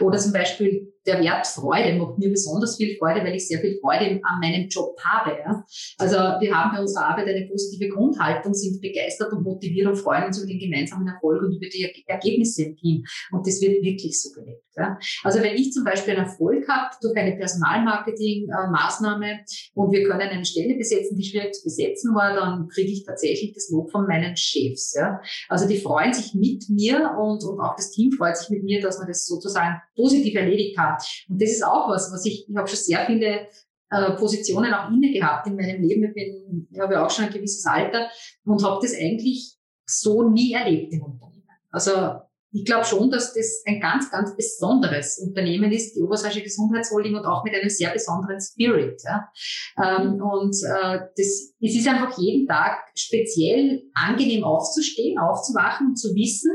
Oder 0.00 0.18
zum 0.18 0.32
Beispiel 0.32 0.92
der 1.06 1.20
Wert 1.20 1.46
Freude 1.46 1.98
macht 1.98 2.18
mir 2.18 2.30
besonders 2.30 2.76
viel 2.76 2.96
Freude, 2.96 3.20
weil 3.24 3.34
ich 3.34 3.46
sehr 3.46 3.58
viel 3.60 3.78
Freude 3.80 4.20
an 4.22 4.40
meinem 4.40 4.68
Job 4.68 4.96
habe. 5.02 5.36
Ja. 5.38 5.64
Also 5.98 6.16
wir 6.16 6.54
haben 6.54 6.74
bei 6.74 6.80
unserer 6.80 7.06
Arbeit 7.06 7.28
eine 7.28 7.46
positive 7.46 7.88
Grundhaltung, 7.88 8.54
sind 8.54 8.80
begeistert 8.80 9.32
und 9.32 9.42
motiviert 9.42 9.88
und 9.88 9.96
freuen 9.96 10.24
uns 10.24 10.38
über 10.38 10.46
den 10.46 10.60
gemeinsamen 10.60 11.06
Erfolg 11.08 11.42
und 11.42 11.56
über 11.56 11.66
die 11.66 12.04
Ergebnisse 12.06 12.63
Team. 12.72 13.04
Und 13.30 13.46
das 13.46 13.60
wird 13.60 13.82
wirklich 13.82 14.20
so 14.20 14.32
gelebt. 14.32 14.64
Ja. 14.76 14.98
Also 15.22 15.40
wenn 15.40 15.54
ich 15.54 15.72
zum 15.72 15.84
Beispiel 15.84 16.14
einen 16.14 16.26
Erfolg 16.26 16.68
habe 16.68 16.90
durch 17.00 17.16
eine 17.16 17.36
Personalmarketing-Maßnahme 17.36 19.44
und 19.74 19.92
wir 19.92 20.02
können 20.04 20.28
eine 20.28 20.44
Stelle 20.44 20.74
besetzen, 20.74 21.16
die 21.16 21.24
schwierig 21.24 21.54
zu 21.54 21.62
besetzen 21.64 22.14
war, 22.14 22.34
dann 22.34 22.68
kriege 22.68 22.90
ich 22.90 23.04
tatsächlich 23.04 23.54
das 23.54 23.70
Lob 23.70 23.90
von 23.90 24.06
meinen 24.06 24.36
Chefs. 24.36 24.94
Ja. 24.94 25.20
Also 25.48 25.66
die 25.68 25.78
freuen 25.78 26.12
sich 26.12 26.34
mit 26.34 26.68
mir 26.68 27.16
und, 27.18 27.44
und 27.44 27.60
auch 27.60 27.76
das 27.76 27.92
Team 27.92 28.10
freut 28.12 28.36
sich 28.36 28.50
mit 28.50 28.64
mir, 28.64 28.80
dass 28.80 28.98
wir 28.98 29.06
das 29.06 29.26
sozusagen 29.26 29.80
positiv 29.94 30.34
erledigt 30.34 30.76
haben. 30.78 30.96
Und 31.28 31.40
das 31.40 31.50
ist 31.50 31.64
auch 31.64 31.88
was, 31.88 32.12
was 32.12 32.26
ich, 32.26 32.48
ich 32.48 32.56
habe 32.56 32.68
schon 32.68 32.78
sehr 32.78 33.06
viele 33.06 33.46
äh, 33.90 34.10
Positionen 34.16 34.74
auch 34.74 34.90
inne 34.90 35.12
gehabt 35.12 35.46
in 35.46 35.56
meinem 35.56 35.82
Leben. 35.82 36.04
Ich, 36.04 36.14
bin, 36.14 36.68
ich 36.70 36.80
habe 36.80 36.94
ja 36.94 37.06
auch 37.06 37.10
schon 37.10 37.26
ein 37.26 37.32
gewisses 37.32 37.64
Alter 37.66 38.08
und 38.44 38.64
habe 38.64 38.80
das 38.82 38.94
eigentlich 38.94 39.56
so 39.86 40.28
nie 40.28 40.52
erlebt 40.52 40.92
im 40.92 41.02
Unternehmen. 41.02 41.44
Also 41.70 42.20
ich 42.54 42.64
glaube 42.64 42.84
schon, 42.84 43.10
dass 43.10 43.34
das 43.34 43.62
ein 43.66 43.80
ganz, 43.80 44.10
ganz 44.12 44.36
besonderes 44.36 45.18
Unternehmen 45.18 45.72
ist, 45.72 45.94
die 45.94 46.02
Oberösterreichische 46.02 46.44
Gesundheitsholding 46.44 47.16
und 47.16 47.26
auch 47.26 47.42
mit 47.42 47.52
einem 47.52 47.68
sehr 47.68 47.90
besonderen 47.90 48.40
Spirit. 48.40 49.02
Ja. 49.04 49.28
Ähm, 49.76 50.22
und 50.22 50.54
äh, 50.62 51.00
das, 51.16 51.54
es 51.60 51.74
ist 51.74 51.88
einfach 51.88 52.16
jeden 52.16 52.46
Tag 52.46 52.78
speziell 52.96 53.82
angenehm 53.94 54.44
aufzustehen, 54.44 55.18
aufzuwachen 55.18 55.88
und 55.88 55.96
zu 55.96 56.14
wissen, 56.14 56.52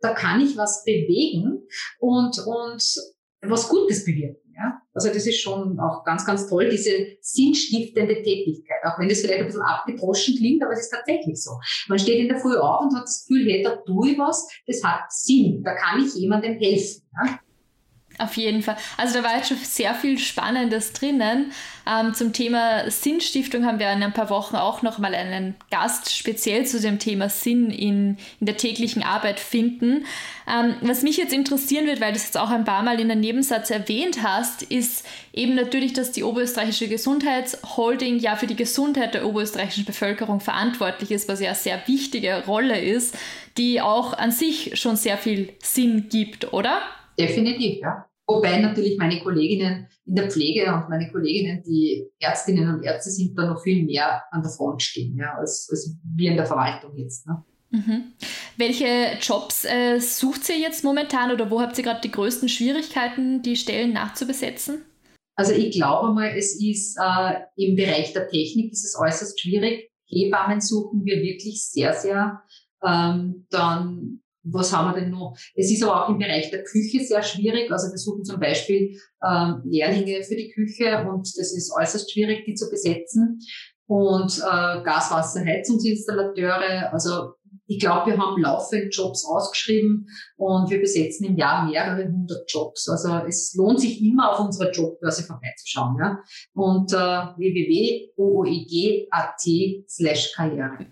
da 0.00 0.14
kann 0.14 0.40
ich 0.40 0.56
was 0.56 0.84
bewegen 0.84 1.66
und, 1.98 2.38
und 2.46 2.82
was 3.42 3.68
Gutes 3.68 4.04
bewirken. 4.04 4.49
Also 4.92 5.08
das 5.08 5.26
ist 5.26 5.40
schon 5.40 5.78
auch 5.78 6.04
ganz, 6.04 6.26
ganz 6.26 6.48
toll, 6.48 6.68
diese 6.68 6.90
sinnstiftende 7.20 8.22
Tätigkeit, 8.22 8.78
auch 8.84 8.98
wenn 8.98 9.08
das 9.08 9.20
vielleicht 9.20 9.40
ein 9.40 9.46
bisschen 9.46 9.62
abgedroschen 9.62 10.36
klingt, 10.36 10.62
aber 10.62 10.72
es 10.72 10.80
ist 10.80 10.90
tatsächlich 10.90 11.40
so. 11.42 11.52
Man 11.88 11.98
steht 11.98 12.18
in 12.18 12.28
der 12.28 12.38
Früh 12.38 12.56
auf 12.56 12.82
und 12.82 12.96
hat 12.96 13.04
das 13.04 13.26
Gefühl, 13.26 13.46
hey, 13.50 13.62
da 13.62 13.76
tue 13.76 14.10
ich 14.10 14.18
was, 14.18 14.48
das 14.66 14.82
hat 14.82 15.10
Sinn, 15.10 15.62
da 15.62 15.74
kann 15.74 16.04
ich 16.04 16.14
jemandem 16.14 16.58
helfen. 16.58 17.02
Ja? 17.24 17.38
Auf 18.20 18.36
jeden 18.36 18.62
Fall. 18.62 18.76
Also 18.96 19.14
da 19.14 19.24
war 19.24 19.36
jetzt 19.36 19.48
schon 19.48 19.56
sehr 19.56 19.94
viel 19.94 20.18
Spannendes 20.18 20.92
drinnen. 20.92 21.52
Ähm, 21.86 22.12
zum 22.12 22.32
Thema 22.32 22.90
Sinnstiftung 22.90 23.64
haben 23.64 23.78
wir 23.78 23.90
in 23.90 24.02
ein 24.02 24.12
paar 24.12 24.28
Wochen 24.28 24.56
auch 24.56 24.82
nochmal 24.82 25.14
einen 25.14 25.54
Gast 25.70 26.14
speziell 26.14 26.66
zu 26.66 26.80
dem 26.80 26.98
Thema 26.98 27.30
Sinn 27.30 27.70
in, 27.70 28.18
in 28.38 28.46
der 28.46 28.56
täglichen 28.58 29.02
Arbeit 29.02 29.40
finden. 29.40 30.04
Ähm, 30.46 30.74
was 30.82 31.02
mich 31.02 31.16
jetzt 31.16 31.32
interessieren 31.32 31.86
wird, 31.86 32.00
weil 32.00 32.12
du 32.12 32.18
es 32.18 32.24
jetzt 32.24 32.38
auch 32.38 32.50
ein 32.50 32.64
paar 32.64 32.82
Mal 32.82 33.00
in 33.00 33.08
der 33.08 33.16
Nebensatz 33.16 33.70
erwähnt 33.70 34.22
hast, 34.22 34.62
ist 34.62 35.06
eben 35.32 35.54
natürlich, 35.54 35.94
dass 35.94 36.12
die 36.12 36.22
Oberösterreichische 36.22 36.88
Gesundheitsholding 36.88 38.18
ja 38.18 38.36
für 38.36 38.46
die 38.46 38.56
Gesundheit 38.56 39.14
der 39.14 39.26
oberösterreichischen 39.26 39.86
Bevölkerung 39.86 40.40
verantwortlich 40.40 41.10
ist, 41.10 41.28
was 41.28 41.40
ja 41.40 41.48
eine 41.48 41.56
sehr 41.56 41.82
wichtige 41.86 42.44
Rolle 42.44 42.78
ist, 42.78 43.16
die 43.56 43.80
auch 43.80 44.12
an 44.12 44.30
sich 44.30 44.78
schon 44.78 44.96
sehr 44.96 45.16
viel 45.16 45.54
Sinn 45.62 46.08
gibt, 46.10 46.52
oder? 46.52 46.82
Definitiv, 47.18 47.80
ja. 47.80 48.09
Wobei 48.30 48.60
natürlich 48.60 48.96
meine 48.96 49.20
Kolleginnen 49.20 49.88
in 50.06 50.14
der 50.14 50.30
Pflege 50.30 50.72
und 50.72 50.88
meine 50.88 51.10
Kolleginnen, 51.10 51.64
die 51.64 52.06
Ärztinnen 52.20 52.72
und 52.72 52.84
Ärzte 52.84 53.10
sind, 53.10 53.36
da 53.36 53.46
noch 53.46 53.60
viel 53.60 53.84
mehr 53.84 54.22
an 54.30 54.42
der 54.42 54.52
Front 54.52 54.82
stehen, 54.82 55.16
ja, 55.16 55.34
als, 55.34 55.68
als 55.68 55.96
wir 56.14 56.30
in 56.30 56.36
der 56.36 56.46
Verwaltung 56.46 56.96
jetzt. 56.96 57.26
Ne? 57.26 57.44
Mhm. 57.70 58.12
Welche 58.56 59.18
Jobs 59.20 59.64
äh, 59.64 59.98
sucht 59.98 60.48
ihr 60.48 60.58
jetzt 60.58 60.84
momentan 60.84 61.32
oder 61.32 61.50
wo 61.50 61.60
habt 61.60 61.76
ihr 61.78 61.82
gerade 61.82 62.02
die 62.02 62.12
größten 62.12 62.48
Schwierigkeiten, 62.48 63.42
die 63.42 63.56
Stellen 63.56 63.92
nachzubesetzen? 63.92 64.84
Also 65.34 65.52
ich 65.52 65.72
glaube 65.72 66.14
mal, 66.14 66.32
es 66.36 66.60
ist 66.60 66.98
äh, 67.02 67.34
im 67.56 67.74
Bereich 67.74 68.12
der 68.12 68.28
Technik 68.28 68.70
ist 68.70 68.84
es 68.84 68.96
äußerst 68.96 69.40
schwierig. 69.40 69.90
Hebammen 70.06 70.60
suchen 70.60 71.04
wir 71.04 71.20
wirklich 71.20 71.64
sehr, 71.64 71.94
sehr. 71.94 72.42
Ähm, 72.84 73.46
dann 73.50 74.20
was 74.42 74.72
haben 74.72 74.94
wir 74.94 75.00
denn 75.00 75.10
noch? 75.10 75.36
Es 75.54 75.70
ist 75.70 75.82
aber 75.82 76.04
auch 76.04 76.08
im 76.08 76.16
Bereich 76.18 76.50
der 76.50 76.64
Küche 76.64 77.04
sehr 77.04 77.22
schwierig. 77.22 77.70
Also 77.70 77.92
wir 77.92 77.98
suchen 77.98 78.24
zum 78.24 78.40
Beispiel 78.40 78.98
ähm, 79.22 79.60
Lehrlinge 79.64 80.22
für 80.22 80.36
die 80.36 80.50
Küche 80.50 81.06
und 81.08 81.26
das 81.26 81.52
ist 81.52 81.70
äußerst 81.78 82.10
schwierig, 82.12 82.46
die 82.46 82.54
zu 82.54 82.70
besetzen. 82.70 83.38
Und 83.86 84.38
äh, 84.38 84.82
Gaswasserheizungsinstallateure, 84.82 86.90
also 86.92 87.34
ich 87.66 87.78
glaube, 87.78 88.10
wir 88.10 88.18
haben 88.18 88.42
laufend 88.42 88.94
Jobs 88.94 89.24
ausgeschrieben 89.24 90.08
und 90.36 90.70
wir 90.70 90.80
besetzen 90.80 91.26
im 91.26 91.36
Jahr 91.36 91.68
mehrere 91.68 92.08
hundert 92.08 92.50
Jobs. 92.50 92.88
Also 92.88 93.10
es 93.28 93.54
lohnt 93.54 93.80
sich 93.80 94.02
immer 94.02 94.32
auf 94.32 94.40
unserer 94.40 94.72
Jobbörse 94.72 95.22
vorbeizuschauen. 95.22 95.96
Ja? 96.00 96.18
Und 96.52 96.92
äh, 96.92 96.96
www.ooeg.at 98.16 99.40
slash 99.88 100.32
Karriere. 100.34 100.86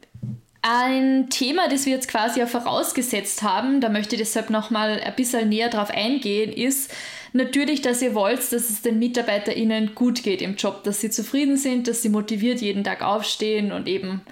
Ein 0.60 1.30
Thema, 1.30 1.68
das 1.68 1.86
wir 1.86 1.94
jetzt 1.94 2.08
quasi 2.08 2.40
ja 2.40 2.46
vorausgesetzt 2.46 3.42
haben, 3.42 3.80
da 3.80 3.88
möchte 3.88 4.16
ich 4.16 4.22
deshalb 4.22 4.50
nochmal 4.50 5.00
ein 5.00 5.14
bisschen 5.14 5.48
näher 5.48 5.68
drauf 5.68 5.90
eingehen, 5.90 6.52
ist 6.52 6.92
natürlich, 7.32 7.80
dass 7.80 8.02
ihr 8.02 8.14
wollt, 8.14 8.38
dass 8.38 8.52
es 8.52 8.82
den 8.82 8.98
MitarbeiterInnen 8.98 9.94
gut 9.94 10.22
geht 10.24 10.42
im 10.42 10.56
Job, 10.56 10.82
dass 10.82 11.00
sie 11.00 11.10
zufrieden 11.10 11.56
sind, 11.56 11.86
dass 11.86 12.02
sie 12.02 12.08
motiviert 12.08 12.60
jeden 12.60 12.82
Tag 12.82 13.02
aufstehen 13.02 13.70
und 13.70 13.86
eben 13.86 14.22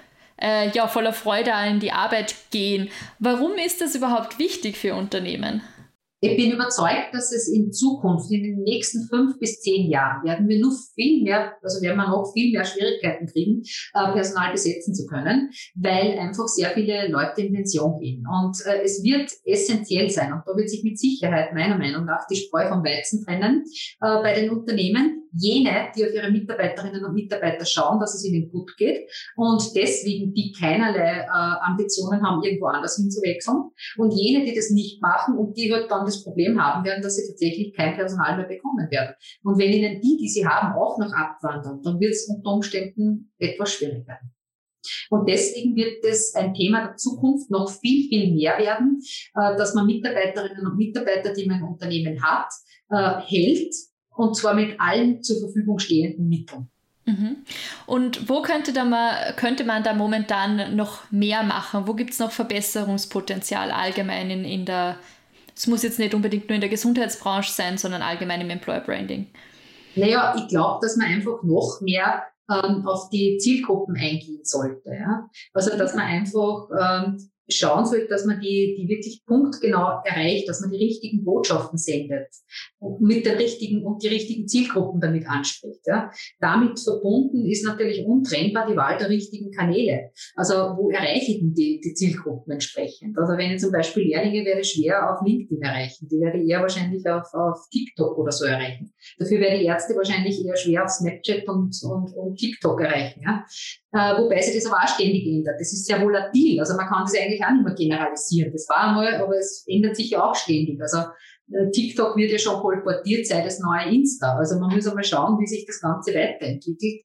äh, 0.41 0.69
ja, 0.71 0.87
voller 0.87 1.13
Freude 1.13 1.51
in 1.69 1.79
die 1.79 1.93
Arbeit 1.93 2.35
gehen. 2.51 2.89
Warum 3.19 3.53
ist 3.55 3.79
das 3.79 3.95
überhaupt 3.95 4.37
wichtig 4.37 4.77
für 4.77 4.95
Unternehmen? 4.95 5.61
Ich 6.19 6.35
bin 6.35 6.51
überzeugt, 6.51 7.09
dass 7.13 7.31
es 7.31 7.47
in 7.47 7.71
Zukunft, 7.71 8.31
in 8.31 8.41
den 8.41 8.63
nächsten 8.63 9.07
fünf 9.07 9.37
bis 9.37 9.59
zehn 9.61 9.87
Jahren, 9.91 10.25
werden 10.25 10.47
wir 10.47 10.59
noch 10.59 10.75
viel 10.95 11.21
mehr, 11.23 11.53
also 11.61 11.79
werden 11.81 11.97
wir 11.97 12.07
noch 12.07 12.31
viel 12.33 12.51
mehr 12.51 12.65
Schwierigkeiten 12.65 13.27
kriegen, 13.27 13.61
äh, 13.93 14.13
Personal 14.13 14.51
besetzen 14.51 14.95
zu 14.95 15.05
können, 15.05 15.51
weil 15.75 16.17
einfach 16.17 16.47
sehr 16.47 16.71
viele 16.71 17.07
Leute 17.09 17.41
in 17.43 17.53
Pension 17.53 17.99
gehen. 17.99 18.23
Und 18.27 18.57
äh, 18.65 18.81
es 18.83 19.03
wird 19.03 19.31
essentiell 19.45 20.09
sein, 20.09 20.33
und 20.33 20.41
da 20.47 20.57
wird 20.57 20.71
sich 20.71 20.83
mit 20.83 20.97
Sicherheit 20.97 21.53
meiner 21.53 21.77
Meinung 21.77 22.05
nach 22.05 22.25
die 22.27 22.35
Spreu 22.35 22.67
vom 22.67 22.83
Weizen 22.83 23.23
trennen, 23.23 23.63
äh, 24.01 24.21
bei 24.23 24.33
den 24.33 24.49
Unternehmen, 24.49 25.26
jene, 25.37 25.91
die 25.95 26.05
auf 26.05 26.13
ihre 26.13 26.31
Mitarbeiterinnen 26.31 27.05
und 27.05 27.13
Mitarbeiter 27.13 27.65
schauen, 27.65 27.99
dass 27.99 28.15
es 28.15 28.25
ihnen 28.25 28.49
gut 28.49 28.75
geht 28.77 29.09
und 29.35 29.61
deswegen 29.75 30.33
die 30.33 30.51
keinerlei 30.51 31.21
äh, 31.21 31.29
Ambitionen 31.29 32.21
haben, 32.25 32.43
irgendwo 32.43 32.67
anders 32.67 32.97
hinzuwechseln 32.97 33.69
und 33.97 34.11
jene, 34.11 34.45
die 34.45 34.55
das 34.55 34.69
nicht 34.71 35.01
machen 35.01 35.37
und 35.37 35.57
die 35.57 35.71
halt 35.71 35.89
dann 35.91 36.05
das 36.05 36.23
Problem 36.23 36.61
haben 36.61 36.83
werden, 36.83 37.01
dass 37.01 37.15
sie 37.15 37.27
tatsächlich 37.27 37.75
kein 37.75 37.95
Personal 37.95 38.37
mehr 38.37 38.47
bekommen 38.47 38.89
werden. 38.89 39.15
Und 39.43 39.57
wenn 39.57 39.71
ihnen 39.71 40.01
die, 40.01 40.17
die 40.17 40.29
sie 40.29 40.45
haben, 40.47 40.75
auch 40.75 40.97
noch 40.97 41.13
abwandern, 41.13 41.81
dann 41.83 41.99
wird 41.99 42.11
es 42.11 42.27
unter 42.27 42.51
Umständen 42.51 43.31
etwas 43.37 43.73
schwierig 43.73 44.07
werden. 44.07 44.33
Und 45.09 45.27
deswegen 45.27 45.75
wird 45.75 46.03
es 46.05 46.33
ein 46.35 46.53
Thema 46.53 46.87
der 46.87 46.95
Zukunft 46.95 47.49
noch 47.49 47.69
viel, 47.69 48.07
viel 48.07 48.33
mehr 48.33 48.57
werden, 48.57 49.01
äh, 49.35 49.57
dass 49.57 49.73
man 49.73 49.85
Mitarbeiterinnen 49.85 50.65
und 50.65 50.77
Mitarbeiter, 50.77 51.33
die 51.33 51.45
man 51.45 51.59
im 51.59 51.67
Unternehmen 51.67 52.21
hat, 52.21 52.49
äh, 52.89 53.21
hält 53.25 53.73
und 54.17 54.35
zwar 54.35 54.53
mit 54.53 54.79
allen 54.79 55.23
zur 55.23 55.39
Verfügung 55.39 55.79
stehenden 55.79 56.27
Mitteln. 56.27 56.69
Mhm. 57.05 57.37
Und 57.85 58.29
wo 58.29 58.41
könnte, 58.41 58.73
da 58.73 58.83
mal, 58.83 59.33
könnte 59.37 59.63
man 59.63 59.83
da 59.83 59.93
momentan 59.93 60.75
noch 60.75 61.09
mehr 61.09 61.43
machen? 61.43 61.87
Wo 61.87 61.93
gibt 61.93 62.11
es 62.11 62.19
noch 62.19 62.31
Verbesserungspotenzial 62.31 63.71
allgemein 63.71 64.29
in, 64.29 64.43
in 64.43 64.65
der, 64.65 64.97
es 65.55 65.67
muss 65.67 65.83
jetzt 65.83 65.99
nicht 65.99 66.13
unbedingt 66.13 66.49
nur 66.49 66.55
in 66.55 66.61
der 66.61 66.69
Gesundheitsbranche 66.69 67.51
sein, 67.51 67.77
sondern 67.77 68.01
allgemein 68.01 68.41
im 68.41 68.49
Employer 68.49 68.81
Branding? 68.81 69.27
Naja, 69.95 70.35
ich 70.37 70.47
glaube, 70.49 70.79
dass 70.81 70.97
man 70.97 71.07
einfach 71.07 71.41
noch 71.43 71.79
mehr 71.81 72.23
ähm, 72.51 72.85
auf 72.85 73.09
die 73.09 73.37
Zielgruppen 73.37 73.95
eingehen 73.95 74.43
sollte. 74.43 74.89
Ja? 74.89 75.29
Also, 75.53 75.77
dass 75.77 75.95
man 75.95 76.05
einfach 76.05 76.67
ähm, 76.77 77.29
schauen 77.49 77.85
sollte, 77.85 78.07
dass 78.07 78.25
man 78.25 78.39
die, 78.39 78.75
die 78.77 78.87
wirklich 78.89 79.23
punktgenau 79.25 80.01
erreicht, 80.03 80.49
dass 80.49 80.61
man 80.61 80.71
die 80.71 80.83
richtigen 80.83 81.23
Botschaften 81.23 81.77
sendet 81.77 82.27
und 82.79 83.01
mit 83.01 83.25
den 83.25 83.35
richtigen 83.35 83.83
und 83.83 84.03
die 84.03 84.07
richtigen 84.07 84.47
Zielgruppen 84.47 84.99
damit 84.99 85.27
anspricht. 85.27 85.81
Ja. 85.85 86.11
Damit 86.39 86.79
verbunden 86.79 87.45
ist 87.45 87.65
natürlich 87.65 88.05
untrennbar 88.05 88.67
die 88.69 88.75
Wahl 88.75 88.97
der 88.97 89.09
richtigen 89.09 89.51
Kanäle. 89.51 90.11
Also 90.35 90.53
wo 90.77 90.89
erreiche 90.89 91.31
ich 91.31 91.39
denn 91.39 91.53
die, 91.53 91.79
die 91.83 91.93
Zielgruppen 91.93 92.53
entsprechend? 92.53 93.17
Also 93.17 93.37
wenn 93.37 93.51
ich 93.51 93.61
zum 93.61 93.71
Beispiel 93.71 94.03
Lehrlinge 94.03 94.45
werde 94.45 94.63
schwer 94.63 95.11
auf 95.11 95.25
LinkedIn 95.25 95.61
erreichen, 95.61 96.07
die 96.09 96.19
werde 96.19 96.39
ich 96.39 96.49
eher 96.49 96.61
wahrscheinlich 96.61 97.07
auf, 97.07 97.33
auf 97.33 97.67
TikTok 97.71 98.17
oder 98.17 98.31
so 98.31 98.45
erreichen. 98.45 98.93
Dafür 99.17 99.39
werde 99.39 99.57
ich 99.57 99.67
Ärzte 99.67 99.95
wahrscheinlich 99.95 100.43
eher 100.45 100.55
schwer 100.55 100.83
auf 100.83 100.89
Snapchat 100.89 101.47
und, 101.47 101.75
und, 101.83 102.13
und 102.13 102.35
TikTok 102.35 102.81
erreichen. 102.81 103.21
Ja. 103.23 103.45
Äh, 103.93 104.21
wobei 104.21 104.41
sich 104.41 104.55
das 104.55 104.65
aber 104.71 104.83
auch 104.83 104.87
ständig 104.87 105.25
ändert. 105.25 105.55
Das 105.59 105.71
ist 105.73 105.85
sehr 105.85 106.01
volatil. 106.01 106.59
Also 106.59 106.75
man 106.75 106.87
kann 106.87 107.03
das 107.03 107.15
eigentlich 107.15 107.36
auch 107.43 107.51
nicht 107.51 107.65
mehr 107.65 107.75
generalisieren. 107.75 108.51
Das 108.51 108.67
war 108.69 108.89
einmal, 108.89 109.15
aber 109.15 109.37
es 109.37 109.63
ändert 109.67 109.95
sich 109.95 110.11
ja 110.11 110.23
auch 110.23 110.35
ständig. 110.35 110.79
Also 110.81 110.97
äh, 111.51 111.71
TikTok 111.71 112.15
wird 112.17 112.31
ja 112.31 112.37
schon 112.37 112.61
kolportiert 112.61 113.25
sei 113.25 113.43
das 113.43 113.59
neue 113.59 113.93
Insta. 113.93 114.35
Also 114.35 114.59
man 114.59 114.73
muss 114.73 114.87
einmal 114.87 115.03
schauen, 115.03 115.39
wie 115.39 115.47
sich 115.47 115.65
das 115.65 115.81
Ganze 115.81 116.13
weiterentwickelt 116.13 117.03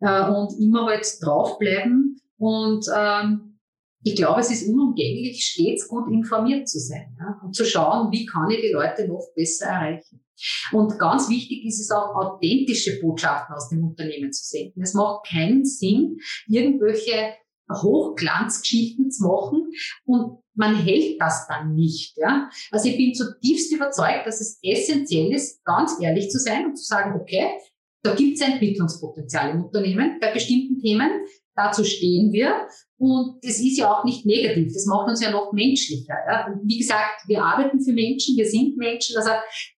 äh, 0.00 0.28
und 0.30 0.58
immer 0.60 0.86
halt 0.86 1.06
draufbleiben. 1.22 2.20
Und 2.38 2.86
ähm, 2.94 3.58
ich 4.04 4.16
glaube, 4.16 4.40
es 4.40 4.50
ist 4.50 4.68
unumgänglich, 4.68 5.44
stets 5.44 5.86
gut 5.86 6.10
informiert 6.10 6.68
zu 6.68 6.80
sein 6.80 7.16
ja? 7.18 7.40
und 7.44 7.54
zu 7.54 7.64
schauen, 7.64 8.10
wie 8.10 8.26
kann 8.26 8.50
ich 8.50 8.60
die 8.60 8.72
Leute 8.72 9.06
noch 9.06 9.28
besser 9.36 9.66
erreichen. 9.66 10.24
Und 10.72 10.98
ganz 10.98 11.28
wichtig 11.28 11.64
ist 11.64 11.80
es 11.80 11.90
auch, 11.92 12.16
authentische 12.16 12.98
Botschaften 13.00 13.54
aus 13.54 13.68
dem 13.68 13.84
Unternehmen 13.84 14.32
zu 14.32 14.44
senden. 14.44 14.82
Es 14.82 14.94
macht 14.94 15.26
keinen 15.28 15.64
Sinn, 15.64 16.18
irgendwelche 16.48 17.34
Hochglanzgeschichten 17.70 19.10
zu 19.10 19.24
machen 19.24 19.70
und 20.04 20.42
man 20.54 20.76
hält 20.76 21.20
das 21.20 21.46
dann 21.48 21.74
nicht. 21.74 22.16
Ja? 22.18 22.50
Also 22.70 22.88
ich 22.88 22.96
bin 22.96 23.14
zutiefst 23.14 23.72
überzeugt, 23.72 24.26
dass 24.26 24.40
es 24.40 24.58
essentiell 24.62 25.32
ist, 25.32 25.64
ganz 25.64 25.96
ehrlich 26.00 26.30
zu 26.30 26.38
sein 26.38 26.66
und 26.66 26.76
zu 26.76 26.84
sagen, 26.84 27.18
okay, 27.20 27.52
da 28.02 28.14
gibt 28.14 28.36
es 28.36 28.46
Entwicklungspotenzial 28.46 29.50
im 29.50 29.64
Unternehmen 29.64 30.18
bei 30.20 30.32
bestimmten 30.32 30.80
Themen. 30.80 31.10
Dazu 31.54 31.84
stehen 31.84 32.32
wir. 32.32 32.66
Und 32.98 33.38
das 33.42 33.60
ist 33.60 33.78
ja 33.78 33.92
auch 33.92 34.04
nicht 34.04 34.26
negativ. 34.26 34.72
Das 34.72 34.86
macht 34.86 35.08
uns 35.08 35.22
ja 35.22 35.30
noch 35.30 35.52
menschlicher. 35.52 36.14
Ja? 36.26 36.48
wie 36.64 36.78
gesagt, 36.78 37.22
wir 37.26 37.42
arbeiten 37.42 37.80
für 37.80 37.92
Menschen, 37.92 38.36
wir 38.36 38.46
sind 38.46 38.76
Menschen. 38.76 39.16
Also 39.16 39.30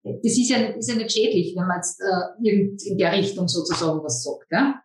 das 0.04 0.38
ist 0.38 0.48
ja, 0.48 0.58
ist 0.58 0.88
ja 0.88 0.96
nicht 0.96 1.12
schädlich, 1.12 1.54
wenn 1.56 1.66
man 1.66 1.78
jetzt 1.78 2.00
äh, 2.00 2.90
in 2.90 2.98
der 2.98 3.12
Richtung 3.12 3.48
sozusagen 3.48 4.02
was 4.02 4.22
sagt. 4.22 4.50
Ja? 4.52 4.80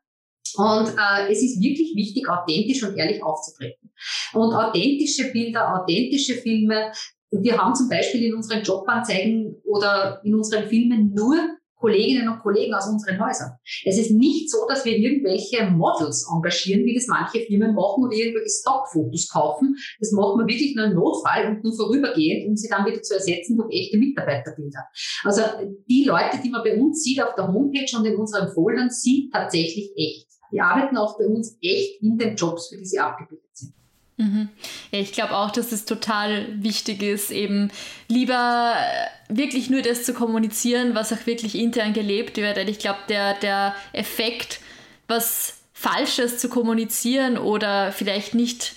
Und 0.57 0.89
äh, 0.89 1.31
es 1.31 1.41
ist 1.41 1.61
wirklich 1.61 1.95
wichtig, 1.95 2.29
authentisch 2.29 2.83
und 2.83 2.97
ehrlich 2.97 3.23
aufzutreten. 3.23 3.91
Und 4.33 4.53
authentische 4.53 5.31
Bilder, 5.31 5.81
authentische 5.81 6.35
Filme. 6.35 6.91
Wir 7.31 7.57
haben 7.57 7.75
zum 7.75 7.89
Beispiel 7.89 8.23
in 8.23 8.33
unseren 8.33 8.63
Jobanzeigen 8.63 9.55
oder 9.63 10.21
in 10.23 10.35
unseren 10.35 10.67
Filmen 10.67 11.13
nur 11.13 11.37
Kolleginnen 11.79 12.27
und 12.27 12.39
Kollegen 12.39 12.73
aus 12.73 12.87
unseren 12.87 13.25
Häusern. 13.25 13.51
Es 13.85 13.97
ist 13.97 14.11
nicht 14.11 14.51
so, 14.51 14.57
dass 14.67 14.83
wir 14.83 14.97
irgendwelche 14.97 15.65
Models 15.71 16.27
engagieren, 16.31 16.85
wie 16.85 16.93
das 16.93 17.07
manche 17.07 17.39
Firmen 17.39 17.73
machen 17.73 18.03
oder 18.03 18.13
irgendwelche 18.13 18.49
Stockfotos 18.49 19.29
kaufen. 19.29 19.75
Das 19.99 20.11
machen 20.11 20.39
wir 20.39 20.47
wirklich 20.47 20.75
nur 20.75 20.85
im 20.85 20.95
Notfall 20.95 21.47
und 21.47 21.63
nur 21.63 21.73
vorübergehend, 21.73 22.49
um 22.49 22.55
sie 22.55 22.67
dann 22.67 22.85
wieder 22.85 23.01
zu 23.01 23.13
ersetzen 23.13 23.57
durch 23.57 23.73
echte 23.73 23.97
Mitarbeiterbilder. 23.97 24.85
Also 25.23 25.41
die 25.89 26.03
Leute, 26.03 26.39
die 26.43 26.49
man 26.49 26.63
bei 26.63 26.77
uns 26.77 27.01
sieht 27.01 27.21
auf 27.21 27.35
der 27.35 27.47
Homepage 27.47 27.97
und 27.97 28.05
in 28.05 28.17
unseren 28.17 28.51
Foldern, 28.53 28.89
sind 28.89 29.31
tatsächlich 29.31 29.91
echt. 29.95 30.27
Die 30.51 30.61
arbeiten 30.61 30.97
auch 30.97 31.17
bei 31.17 31.25
uns 31.25 31.57
echt 31.61 32.01
in 32.01 32.17
den 32.17 32.35
Jobs, 32.35 32.69
für 32.69 32.77
die 32.77 32.85
sie 32.85 32.99
abgebildet 32.99 33.45
sind. 33.53 33.73
Mhm. 34.17 34.49
Ja, 34.91 34.99
ich 34.99 35.13
glaube 35.13 35.35
auch, 35.37 35.49
dass 35.49 35.71
es 35.71 35.85
total 35.85 36.61
wichtig 36.61 37.01
ist, 37.01 37.31
eben 37.31 37.71
lieber 38.09 38.73
äh, 38.75 39.33
wirklich 39.33 39.69
nur 39.69 39.81
das 39.81 40.03
zu 40.03 40.13
kommunizieren, 40.13 40.93
was 40.93 41.13
auch 41.13 41.25
wirklich 41.25 41.55
intern 41.55 41.93
gelebt 41.93 42.35
wird. 42.35 42.57
Ich 42.57 42.79
glaube, 42.79 42.99
der, 43.07 43.35
der 43.35 43.75
Effekt, 43.93 44.59
was 45.07 45.59
Falsches 45.73 46.37
zu 46.37 46.49
kommunizieren 46.49 47.37
oder 47.37 47.93
vielleicht 47.93 48.35
nicht 48.35 48.75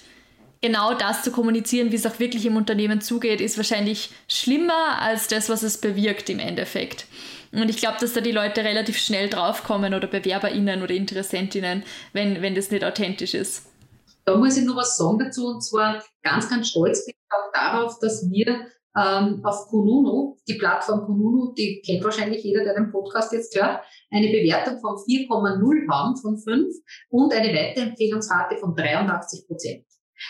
genau 0.61 0.95
das 0.95 1.25
zu 1.25 1.33
kommunizieren, 1.33 1.91
wie 1.91 1.97
es 1.97 2.07
auch 2.07 2.21
wirklich 2.21 2.47
im 2.47 2.55
Unternehmen 2.55 3.00
zugeht, 3.00 3.41
ist 3.41 3.57
wahrscheinlich 3.57 4.11
schlimmer 4.29 5.00
als 5.00 5.26
das, 5.26 5.49
was 5.49 5.64
es 5.64 5.79
bewirkt 5.79 6.31
im 6.31 6.38
Endeffekt. 6.38 7.07
Und 7.52 7.68
ich 7.68 7.76
glaube, 7.76 7.99
dass 8.00 8.14
da 8.14 8.21
die 8.21 8.32
Leute 8.32 8.64
relativ 8.64 8.97
schnell 8.97 9.28
draufkommen 9.28 9.92
oder 9.94 10.06
BewerberInnen 10.06 10.82
oder 10.82 10.94
InteressentInnen, 10.94 11.82
wenn, 12.12 12.40
wenn 12.40 12.54
das 12.54 12.71
nicht 12.71 12.85
authentisch 12.85 13.35
ist. 13.35 13.66
Da 14.25 14.37
muss 14.37 14.56
ich 14.56 14.64
noch 14.64 14.76
was 14.76 14.97
sagen 14.97 15.18
dazu 15.18 15.47
und 15.47 15.62
zwar 15.62 16.02
ganz, 16.23 16.49
ganz 16.49 16.68
stolz 16.68 17.04
bin 17.04 17.14
ich 17.16 17.32
auch 17.32 17.52
darauf, 17.52 17.99
dass 17.99 18.30
wir 18.30 18.66
ähm, 18.97 19.40
auf 19.44 19.68
Kununu, 19.68 20.37
die 20.47 20.54
Plattform 20.54 21.04
Kununu, 21.06 21.52
die 21.54 21.82
kennt 21.85 22.04
wahrscheinlich 22.04 22.44
jeder, 22.44 22.62
der 22.62 22.75
den 22.75 22.92
Podcast 22.92 23.32
jetzt 23.32 23.54
hört, 23.59 23.80
eine 24.11 24.28
Bewertung 24.28 24.78
von 24.80 24.97
4,0 24.97 25.90
haben 25.90 26.16
von 26.16 26.38
5 26.38 26.75
und 27.11 27.32
eine 27.32 27.49
Weiterempfehlungsrate 27.49 28.59
von 28.59 28.75
83 28.75 29.47
Prozent. 29.47 29.87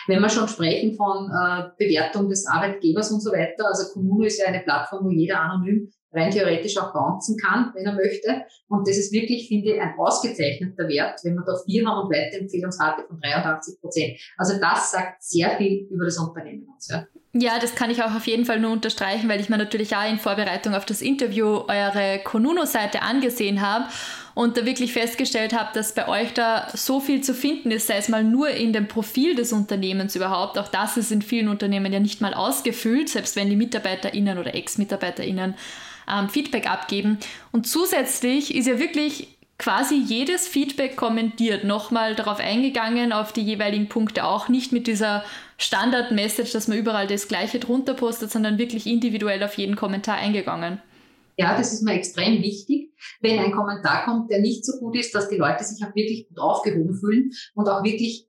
Wenn 0.07 0.21
wir 0.21 0.29
schon 0.29 0.47
sprechen 0.47 0.95
von 0.95 1.29
äh, 1.29 1.69
Bewertung 1.77 2.29
des 2.29 2.47
Arbeitgebers 2.47 3.11
und 3.11 3.21
so 3.21 3.31
weiter, 3.31 3.67
also 3.67 3.93
Kununu 3.93 4.23
ist 4.23 4.39
ja 4.39 4.47
eine 4.47 4.61
Plattform, 4.61 5.05
wo 5.05 5.11
jeder 5.11 5.41
anonym 5.41 5.91
rein 6.13 6.31
theoretisch 6.31 6.77
auch 6.77 6.93
bouncen 6.93 7.37
kann, 7.37 7.71
wenn 7.75 7.85
er 7.85 7.93
möchte. 7.93 8.45
Und 8.67 8.87
das 8.87 8.97
ist 8.97 9.11
wirklich, 9.11 9.47
finde 9.47 9.73
ich, 9.73 9.81
ein 9.81 9.93
ausgezeichneter 9.97 10.87
Wert, 10.87 11.19
wenn 11.23 11.35
wir 11.35 11.43
da 11.45 11.55
vier 11.65 11.85
haben 11.87 12.05
und 12.05 12.15
Weiterempfehlungsrate 12.15 13.05
von 13.07 13.19
83 13.19 13.81
Prozent. 13.81 14.19
Also 14.37 14.59
das 14.59 14.91
sagt 14.91 15.23
sehr 15.23 15.57
viel 15.57 15.87
über 15.89 16.05
das 16.05 16.17
Unternehmen 16.17 16.67
aus. 16.75 16.87
Ja. 16.89 17.07
Ja, 17.35 17.57
das 17.57 17.73
kann 17.73 17.89
ich 17.89 18.03
auch 18.03 18.13
auf 18.13 18.27
jeden 18.27 18.45
Fall 18.45 18.59
nur 18.59 18.71
unterstreichen, 18.71 19.27
weil 19.27 19.39
ich 19.39 19.49
mir 19.49 19.57
natürlich 19.57 19.95
auch 19.95 20.07
in 20.07 20.19
Vorbereitung 20.19 20.75
auf 20.75 20.85
das 20.85 21.01
Interview 21.01 21.63
eure 21.67 22.19
Konuno-Seite 22.23 23.01
angesehen 23.01 23.59
habe 23.61 23.85
und 24.35 24.55
da 24.55 24.67
wirklich 24.67 24.93
festgestellt 24.93 25.51
habe, 25.51 25.69
dass 25.73 25.95
bei 25.95 26.07
euch 26.07 26.35
da 26.35 26.67
so 26.75 26.99
viel 26.99 27.21
zu 27.21 27.33
finden 27.33 27.71
ist, 27.71 27.87
sei 27.87 27.97
es 27.97 28.07
mal 28.07 28.23
nur 28.23 28.49
in 28.49 28.71
dem 28.71 28.87
Profil 28.87 29.33
des 29.33 29.51
Unternehmens 29.51 30.15
überhaupt. 30.15 30.59
Auch 30.59 30.67
das 30.67 30.95
ist 30.95 31.11
in 31.11 31.23
vielen 31.23 31.47
Unternehmen 31.47 31.91
ja 31.91 31.99
nicht 31.99 32.21
mal 32.21 32.35
ausgefüllt, 32.35 33.09
selbst 33.09 33.35
wenn 33.35 33.49
die 33.49 33.55
MitarbeiterInnen 33.55 34.37
oder 34.37 34.53
Ex-MitarbeiterInnen 34.53 35.55
ähm, 36.09 36.29
Feedback 36.29 36.69
abgeben. 36.69 37.17
Und 37.51 37.67
zusätzlich 37.67 38.55
ist 38.55 38.67
ja 38.67 38.79
wirklich 38.79 39.37
quasi 39.57 39.95
jedes 39.95 40.47
Feedback 40.47 40.95
kommentiert, 40.95 41.63
nochmal 41.63 42.15
darauf 42.15 42.39
eingegangen, 42.39 43.13
auf 43.13 43.31
die 43.31 43.41
jeweiligen 43.41 43.87
Punkte 43.87 44.25
auch 44.25 44.49
nicht 44.49 44.71
mit 44.71 44.87
dieser 44.87 45.23
Standard-Message, 45.57 46.51
dass 46.51 46.67
man 46.67 46.77
überall 46.77 47.07
das 47.07 47.27
Gleiche 47.27 47.59
drunter 47.59 47.93
postet, 47.93 48.31
sondern 48.31 48.57
wirklich 48.57 48.87
individuell 48.87 49.41
auf 49.43 49.57
jeden 49.57 49.75
Kommentar 49.75 50.15
eingegangen. 50.15 50.81
Ja, 51.37 51.57
das 51.57 51.73
ist 51.73 51.81
mir 51.81 51.93
extrem 51.93 52.43
wichtig, 52.43 52.93
wenn 53.21 53.39
ein 53.39 53.51
Kommentar 53.51 54.05
kommt, 54.05 54.29
der 54.29 54.39
nicht 54.39 54.65
so 54.65 54.77
gut 54.79 54.95
ist, 54.95 55.15
dass 55.15 55.29
die 55.29 55.37
Leute 55.37 55.63
sich 55.63 55.83
auch 55.83 55.95
wirklich 55.95 56.27
gut 56.27 56.39
aufgehoben 56.39 56.95
fühlen 56.95 57.31
und 57.55 57.67
auch 57.69 57.83
wirklich 57.83 58.27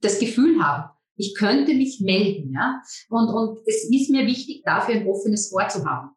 das 0.00 0.18
Gefühl 0.18 0.62
haben, 0.62 0.90
ich 1.16 1.34
könnte 1.34 1.74
mich 1.74 2.00
melden. 2.00 2.52
Ja? 2.54 2.80
Und, 3.10 3.28
und 3.28 3.58
es 3.66 3.88
ist 3.90 4.10
mir 4.10 4.26
wichtig, 4.26 4.62
dafür 4.64 4.94
ein 4.94 5.06
offenes 5.06 5.52
Ohr 5.52 5.68
zu 5.68 5.84
haben. 5.84 6.10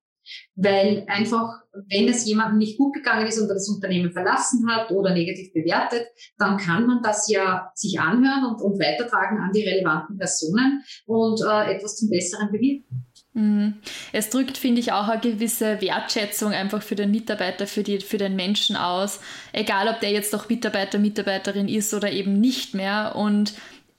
Weil 0.56 1.06
einfach, 1.08 1.62
wenn 1.90 2.08
es 2.08 2.26
jemandem 2.26 2.60
nicht 2.60 2.78
gut 2.78 2.94
gegangen 2.94 3.28
ist 3.28 3.40
und 3.40 3.48
das 3.48 3.70
Unternehmen 3.70 4.12
verlassen 4.12 4.70
hat 4.70 4.92
oder 4.92 5.14
negativ 5.14 5.54
bewertet, 5.54 6.08
dann 6.38 6.58
kann 6.58 6.88
man 6.88 7.02
das 7.02 7.30
ja 7.30 7.72
sich 7.74 8.00
anhören 8.00 8.46
und, 8.46 8.62
und 8.62 8.80
weitertragen 8.80 9.40
an 9.40 9.52
die 9.54 9.68
relevanten 9.68 10.18
Personen 10.18 10.84
und 11.06 11.42
äh, 11.42 11.76
etwas 11.76 11.98
zum 11.98 12.10
Besseren 12.10 12.52
bewirken. 12.52 13.06
Mhm. 13.36 13.76
Es 14.14 14.30
drückt, 14.30 14.58
finde 14.58 14.80
ich, 14.80 14.94
auch 14.94 15.10
eine 15.10 15.20
gewisse 15.20 15.82
Wertschätzung 15.82 16.54
einfach 16.54 16.82
für 16.82 16.96
den 16.96 17.12
Mitarbeiter, 17.12 17.68
für, 17.68 17.84
die, 17.84 18.00
für 18.00 18.18
den 18.18 18.38
Menschen 18.38 18.78
aus. 18.78 19.20
Egal, 19.52 19.90
ob 19.90 20.00
der 20.00 20.12
jetzt 20.12 20.32
noch 20.32 20.48
Mitarbeiter, 20.48 21.00
Mitarbeiterin 21.00 21.68
ist 21.68 21.94
oder 21.94 22.12
eben 22.12 22.40
nicht 22.40 22.74
mehr. 22.74 23.14
Und 23.18 23.54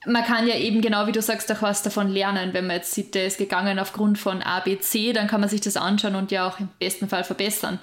man 0.06 0.24
kann 0.24 0.46
ja 0.46 0.56
eben 0.56 0.80
genau 0.80 1.06
wie 1.06 1.12
du 1.12 1.20
sagst 1.20 1.50
auch 1.52 1.62
was 1.62 1.82
davon 1.82 2.08
lernen. 2.08 2.52
Wenn 2.52 2.66
man 2.66 2.76
jetzt 2.76 2.92
sieht, 2.92 3.14
der 3.14 3.26
ist 3.26 3.38
gegangen 3.38 3.78
aufgrund 3.78 4.18
von 4.18 4.42
ABC, 4.42 5.12
dann 5.12 5.26
kann 5.26 5.40
man 5.40 5.50
sich 5.50 5.60
das 5.60 5.76
anschauen 5.76 6.14
und 6.14 6.30
ja 6.30 6.48
auch 6.48 6.60
im 6.60 6.68
besten 6.78 7.08
Fall 7.08 7.24
verbessern. 7.24 7.78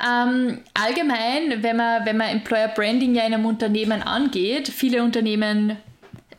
Ähm, 0.00 0.60
allgemein, 0.74 1.62
wenn 1.62 1.76
man, 1.76 2.06
wenn 2.06 2.16
man 2.16 2.28
Employer 2.28 2.68
Branding 2.68 3.14
ja 3.14 3.26
in 3.26 3.34
einem 3.34 3.46
Unternehmen 3.46 4.02
angeht, 4.02 4.68
viele 4.68 5.02
Unternehmen 5.02 5.76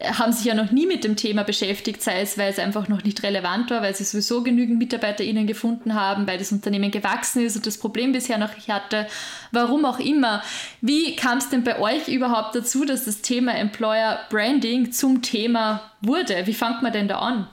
haben 0.02 0.32
sich 0.32 0.46
ja 0.46 0.54
noch 0.54 0.72
nie 0.72 0.86
mit 0.86 1.04
dem 1.04 1.18
Thema 1.18 1.44
beschäftigt, 1.44 2.02
sei 2.02 2.22
es, 2.22 2.38
weil 2.38 2.50
es 2.50 2.60
einfach 2.60 2.88
noch 2.88 3.04
nicht 3.04 3.22
relevant 3.22 3.70
war, 3.70 3.82
weil 3.82 3.94
sie 3.94 4.06
sowieso 4.06 4.44
genügend 4.44 4.80
MitarbeiterInnen 4.80 5.46
gefunden 5.46 5.94
haben, 5.94 6.26
weil 6.26 6.38
das 6.38 6.54
Unternehmen 6.54 6.92
gewachsen 6.92 7.46
ist 7.46 7.58
und 7.58 7.68
das 7.68 7.78
Problem 7.78 8.14
bisher 8.14 8.38
noch 8.38 8.56
nicht 8.56 8.70
hatte, 8.70 9.08
warum 9.52 9.84
auch 9.84 10.00
immer. 10.00 10.42
Wie 10.80 11.16
kam 11.18 11.40
es 11.40 11.50
denn 11.50 11.66
bei 11.66 11.80
euch 11.80 12.08
überhaupt 12.08 12.56
dazu, 12.56 12.86
dass 12.86 13.06
das 13.06 13.22
Thema 13.22 13.56
Employer 13.56 14.20
Branding 14.30 14.94
zum 14.94 15.22
Thema 15.22 15.82
wurde? 16.02 16.46
Wie 16.46 16.54
fängt 16.54 16.82
man 16.82 16.94
denn 16.94 17.10
da 17.10 17.20
an? 17.20 17.48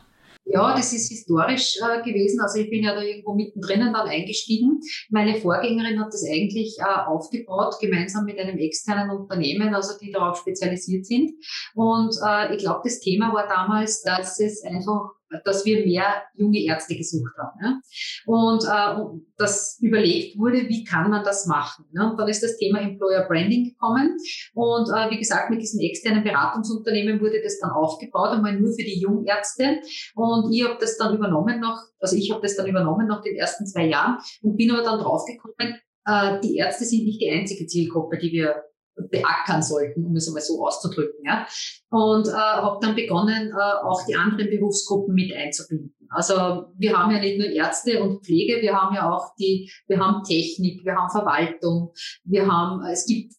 Ja, 0.48 0.76
das 0.76 0.92
ist 0.92 1.08
historisch 1.08 1.76
äh, 1.82 2.02
gewesen. 2.02 2.40
Also 2.40 2.60
ich 2.60 2.70
bin 2.70 2.84
ja 2.84 2.94
da 2.94 3.02
irgendwo 3.02 3.34
mittendrin 3.34 3.80
dann 3.80 3.94
eingestiegen. 3.94 4.78
Meine 5.10 5.34
Vorgängerin 5.34 6.00
hat 6.00 6.12
das 6.12 6.24
eigentlich 6.24 6.76
äh, 6.78 6.84
aufgebaut, 6.84 7.74
gemeinsam 7.80 8.24
mit 8.24 8.38
einem 8.38 8.56
externen 8.56 9.10
Unternehmen, 9.10 9.74
also 9.74 9.98
die 10.00 10.12
darauf 10.12 10.38
spezialisiert 10.38 11.04
sind. 11.04 11.32
Und 11.74 12.14
äh, 12.24 12.54
ich 12.54 12.60
glaube, 12.60 12.82
das 12.84 13.00
Thema 13.00 13.34
war 13.34 13.48
damals, 13.48 14.02
dass 14.02 14.38
es 14.38 14.62
einfach 14.62 15.10
dass 15.44 15.64
wir 15.64 15.84
mehr 15.84 16.22
junge 16.34 16.62
Ärzte 16.64 16.96
gesucht 16.96 17.32
haben. 17.38 17.58
Ja? 17.62 17.80
Und 18.26 18.64
äh, 18.64 19.20
das 19.36 19.78
überlegt 19.80 20.38
wurde, 20.38 20.68
wie 20.68 20.84
kann 20.84 21.10
man 21.10 21.24
das 21.24 21.46
machen. 21.46 21.86
Ne? 21.92 22.10
Und 22.10 22.18
dann 22.18 22.28
ist 22.28 22.42
das 22.42 22.56
Thema 22.56 22.80
Employer 22.80 23.26
Branding 23.26 23.64
gekommen. 23.64 24.16
Und 24.54 24.88
äh, 24.88 25.10
wie 25.10 25.18
gesagt, 25.18 25.50
mit 25.50 25.60
diesem 25.60 25.80
externen 25.80 26.24
Beratungsunternehmen 26.24 27.20
wurde 27.20 27.42
das 27.42 27.58
dann 27.58 27.70
aufgebaut, 27.70 28.30
einmal 28.30 28.58
nur 28.58 28.72
für 28.72 28.84
die 28.84 29.00
Jungärzte. 29.00 29.80
Und 30.14 30.52
ich 30.52 30.64
habe 30.64 30.76
das 30.80 30.96
dann 30.96 31.16
übernommen 31.16 31.60
noch, 31.60 31.80
also 32.00 32.16
ich 32.16 32.30
habe 32.30 32.42
das 32.42 32.56
dann 32.56 32.66
übernommen 32.66 33.06
nach 33.06 33.22
den 33.22 33.36
ersten 33.36 33.66
zwei 33.66 33.86
Jahren 33.86 34.18
und 34.42 34.56
bin 34.56 34.70
aber 34.70 34.82
dann 34.82 35.00
draufgekommen, 35.00 35.80
äh, 36.06 36.40
die 36.40 36.56
Ärzte 36.56 36.84
sind 36.84 37.04
nicht 37.04 37.20
die 37.20 37.30
einzige 37.30 37.66
Zielgruppe, 37.66 38.18
die 38.18 38.32
wir 38.32 38.62
beackern 39.10 39.62
sollten, 39.62 40.04
um 40.04 40.16
es 40.16 40.26
einmal 40.28 40.42
so 40.42 40.64
auszudrücken. 40.64 41.24
Ja. 41.24 41.46
Und 41.90 42.28
äh, 42.28 42.32
habe 42.32 42.78
dann 42.80 42.94
begonnen, 42.94 43.50
äh, 43.50 43.84
auch 43.84 44.04
die 44.06 44.16
anderen 44.16 44.50
Berufsgruppen 44.50 45.14
mit 45.14 45.32
einzubinden. 45.34 45.94
Also 46.08 46.66
wir 46.76 46.96
haben 46.96 47.12
ja 47.12 47.20
nicht 47.20 47.38
nur 47.38 47.48
Ärzte 47.48 48.02
und 48.02 48.24
Pflege, 48.24 48.62
wir 48.62 48.74
haben 48.74 48.94
ja 48.94 49.10
auch 49.12 49.34
die, 49.38 49.70
wir 49.88 49.98
haben 49.98 50.22
Technik, 50.22 50.84
wir 50.84 50.94
haben 50.94 51.10
Verwaltung, 51.10 51.92
wir 52.24 52.46
haben, 52.46 52.84
es 52.86 53.06
gibt 53.06 53.32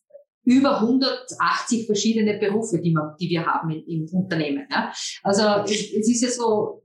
über 0.44 0.80
180 0.80 1.86
verschiedene 1.86 2.38
Berufe, 2.40 2.80
die, 2.80 2.92
man, 2.92 3.16
die 3.20 3.30
wir 3.30 3.46
haben 3.46 3.70
im, 3.70 3.84
im 3.86 4.08
Unternehmen. 4.14 4.68
Ja. 4.72 4.92
Also 5.24 5.44
es, 5.66 5.92
es 5.94 6.10
ist 6.10 6.22
ja 6.22 6.30
so, 6.30 6.82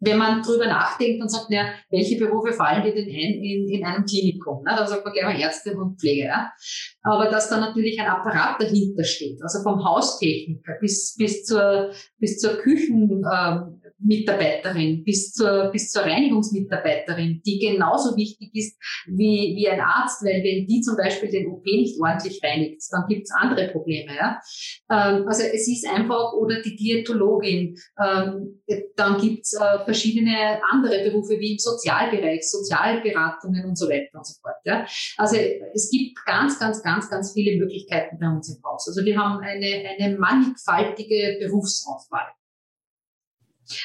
wenn 0.00 0.18
man 0.18 0.42
drüber 0.42 0.66
nachdenkt 0.66 1.20
und 1.20 1.28
sagt, 1.28 1.46
ja, 1.50 1.66
welche 1.90 2.18
Berufe 2.18 2.52
fallen 2.52 2.84
dir 2.84 2.94
denn 2.94 3.08
ein 3.08 3.42
in, 3.42 3.68
in 3.68 3.84
einem 3.84 4.04
Klinikum? 4.04 4.62
Ne? 4.64 4.74
Dann 4.76 4.86
sagt 4.86 5.04
man 5.04 5.12
gleich 5.12 5.24
mal 5.24 5.40
Ärzte 5.40 5.76
und 5.76 6.00
Pflege. 6.00 6.24
Ja? 6.24 6.52
Aber 7.02 7.30
dass 7.30 7.48
da 7.48 7.58
natürlich 7.58 8.00
ein 8.00 8.06
Apparat 8.06 8.60
dahinter 8.60 9.04
steht, 9.04 9.42
also 9.42 9.62
vom 9.62 9.84
Haustechniker 9.84 10.74
bis, 10.80 11.16
bis 11.16 11.44
zur, 11.44 11.90
bis 12.18 12.38
zur 12.38 12.58
Küchen, 12.58 13.22
ähm, 13.24 13.77
Mitarbeiterin 14.00 15.02
bis 15.04 15.32
zur, 15.32 15.70
bis 15.72 15.90
zur 15.90 16.02
Reinigungsmitarbeiterin, 16.02 17.42
die 17.44 17.58
genauso 17.58 18.16
wichtig 18.16 18.50
ist 18.54 18.78
wie, 19.06 19.54
wie 19.56 19.68
ein 19.68 19.80
Arzt, 19.80 20.24
weil 20.24 20.42
wenn 20.44 20.66
die 20.66 20.80
zum 20.80 20.96
Beispiel 20.96 21.30
den 21.30 21.48
OP 21.48 21.64
nicht 21.64 22.00
ordentlich 22.00 22.40
reinigt, 22.42 22.82
dann 22.90 23.06
gibt's 23.08 23.32
andere 23.32 23.68
Probleme. 23.68 24.14
Ja? 24.14 24.40
Ähm, 24.90 25.26
also 25.26 25.42
es 25.42 25.66
ist 25.66 25.86
einfach, 25.86 26.32
oder 26.34 26.62
die 26.62 26.76
Diätologin, 26.76 27.76
ähm, 28.00 28.62
dann 28.96 29.20
gibt's 29.20 29.54
äh, 29.54 29.84
verschiedene 29.84 30.60
andere 30.70 31.04
Berufe 31.04 31.38
wie 31.40 31.52
im 31.52 31.58
Sozialbereich, 31.58 32.48
Sozialberatungen 32.48 33.64
und 33.64 33.76
so 33.76 33.88
weiter 33.88 34.16
und 34.16 34.26
so 34.26 34.34
fort. 34.40 34.56
Ja? 34.64 34.86
Also 35.16 35.36
es 35.74 35.90
gibt 35.90 36.24
ganz, 36.24 36.58
ganz, 36.58 36.82
ganz, 36.82 37.10
ganz 37.10 37.32
viele 37.32 37.56
Möglichkeiten 37.58 38.18
bei 38.20 38.28
uns 38.28 38.48
im 38.48 38.62
Haus. 38.62 38.86
Also 38.86 39.04
wir 39.04 39.18
haben 39.18 39.40
eine, 39.40 39.88
eine 39.98 40.16
mannigfaltige 40.16 41.38
Berufsauswahl. 41.40 42.28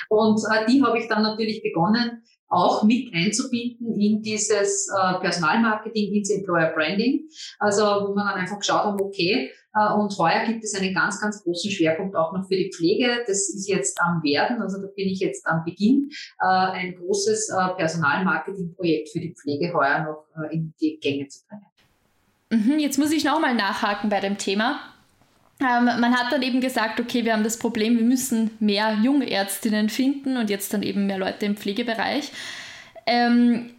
Und 0.09 0.41
äh, 0.51 0.65
die 0.67 0.83
habe 0.83 0.99
ich 0.99 1.07
dann 1.07 1.23
natürlich 1.23 1.61
begonnen, 1.61 2.23
auch 2.49 2.83
mit 2.83 3.13
einzubinden 3.13 3.99
in 3.99 4.21
dieses 4.21 4.87
äh, 4.89 5.19
Personalmarketing, 5.19 6.13
ins 6.13 6.29
Employer 6.29 6.71
Branding. 6.71 7.27
Also 7.59 7.83
wo 7.83 8.13
man 8.13 8.27
dann 8.27 8.35
einfach 8.35 8.59
geschaut 8.59 8.85
hat, 8.85 9.01
okay, 9.01 9.51
äh, 9.75 9.93
und 9.93 10.17
heuer 10.17 10.45
gibt 10.45 10.63
es 10.63 10.75
einen 10.75 10.93
ganz, 10.93 11.19
ganz 11.19 11.43
großen 11.43 11.71
Schwerpunkt 11.71 12.15
auch 12.15 12.31
noch 12.31 12.47
für 12.47 12.55
die 12.55 12.71
Pflege. 12.71 13.23
Das 13.25 13.49
ist 13.49 13.67
jetzt 13.67 13.99
am 14.01 14.21
Werden, 14.23 14.61
also 14.61 14.79
da 14.79 14.87
bin 14.87 15.07
ich 15.07 15.19
jetzt 15.19 15.45
am 15.47 15.63
Beginn, 15.65 16.09
äh, 16.39 16.45
ein 16.45 16.95
großes 16.95 17.49
äh, 17.49 17.75
Personalmarketing-Projekt 17.75 19.09
für 19.09 19.19
die 19.19 19.33
Pflege 19.33 19.73
heuer 19.73 20.03
noch 20.03 20.51
in 20.51 20.73
die 20.79 20.99
Gänge 20.99 21.27
zu 21.27 21.41
bringen. 21.47 21.65
Mhm, 22.49 22.79
jetzt 22.79 22.99
muss 22.99 23.11
ich 23.11 23.23
nochmal 23.23 23.55
nachhaken 23.55 24.09
bei 24.09 24.19
dem 24.19 24.37
Thema. 24.37 24.79
Ähm, 25.63 25.85
man 25.85 26.17
hat 26.17 26.31
dann 26.31 26.41
eben 26.41 26.61
gesagt, 26.61 26.99
okay, 26.99 27.25
wir 27.25 27.33
haben 27.33 27.43
das 27.43 27.57
Problem, 27.57 27.97
wir 27.97 28.05
müssen 28.05 28.51
mehr 28.59 28.97
Jungärztinnen 29.01 29.89
finden 29.89 30.37
und 30.37 30.49
jetzt 30.49 30.73
dann 30.73 30.83
eben 30.83 31.07
mehr 31.07 31.17
Leute 31.17 31.45
im 31.45 31.55
Pflegebereich. 31.55 32.31
Ähm, 33.05 33.71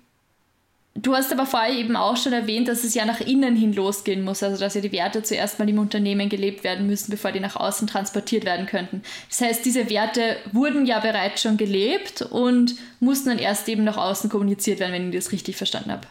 du 0.95 1.15
hast 1.15 1.33
aber 1.33 1.47
vorher 1.47 1.75
eben 1.75 1.97
auch 1.97 2.17
schon 2.17 2.33
erwähnt, 2.33 2.69
dass 2.69 2.85
es 2.85 2.95
ja 2.95 3.05
nach 3.05 3.21
innen 3.21 3.57
hin 3.57 3.73
losgehen 3.73 4.23
muss, 4.23 4.43
also 4.43 4.59
dass 4.59 4.75
ja 4.75 4.81
die 4.81 4.93
Werte 4.93 5.23
zuerst 5.23 5.59
mal 5.59 5.69
im 5.69 5.79
Unternehmen 5.79 6.29
gelebt 6.29 6.65
werden 6.65 6.87
müssen, 6.87 7.11
bevor 7.11 7.33
die 7.33 7.41
nach 7.41 7.57
außen 7.57 7.87
transportiert 7.87 8.45
werden 8.45 8.67
könnten. 8.67 9.03
Das 9.29 9.41
heißt, 9.41 9.65
diese 9.65 9.91
Werte 9.91 10.37
wurden 10.53 10.87
ja 10.87 11.01
bereits 11.01 11.43
schon 11.43 11.57
gelebt 11.57 12.23
und 12.23 12.77
mussten 13.01 13.31
dann 13.31 13.39
erst 13.39 13.69
eben 13.69 13.85
nach 13.85 13.97
außen 13.97 14.31
kommuniziert 14.31 14.81
werden, 14.81 14.93
wenn 14.93 15.11
ich 15.11 15.17
das 15.17 15.33
richtig 15.33 15.57
verstanden 15.57 15.93
habe. 15.93 16.07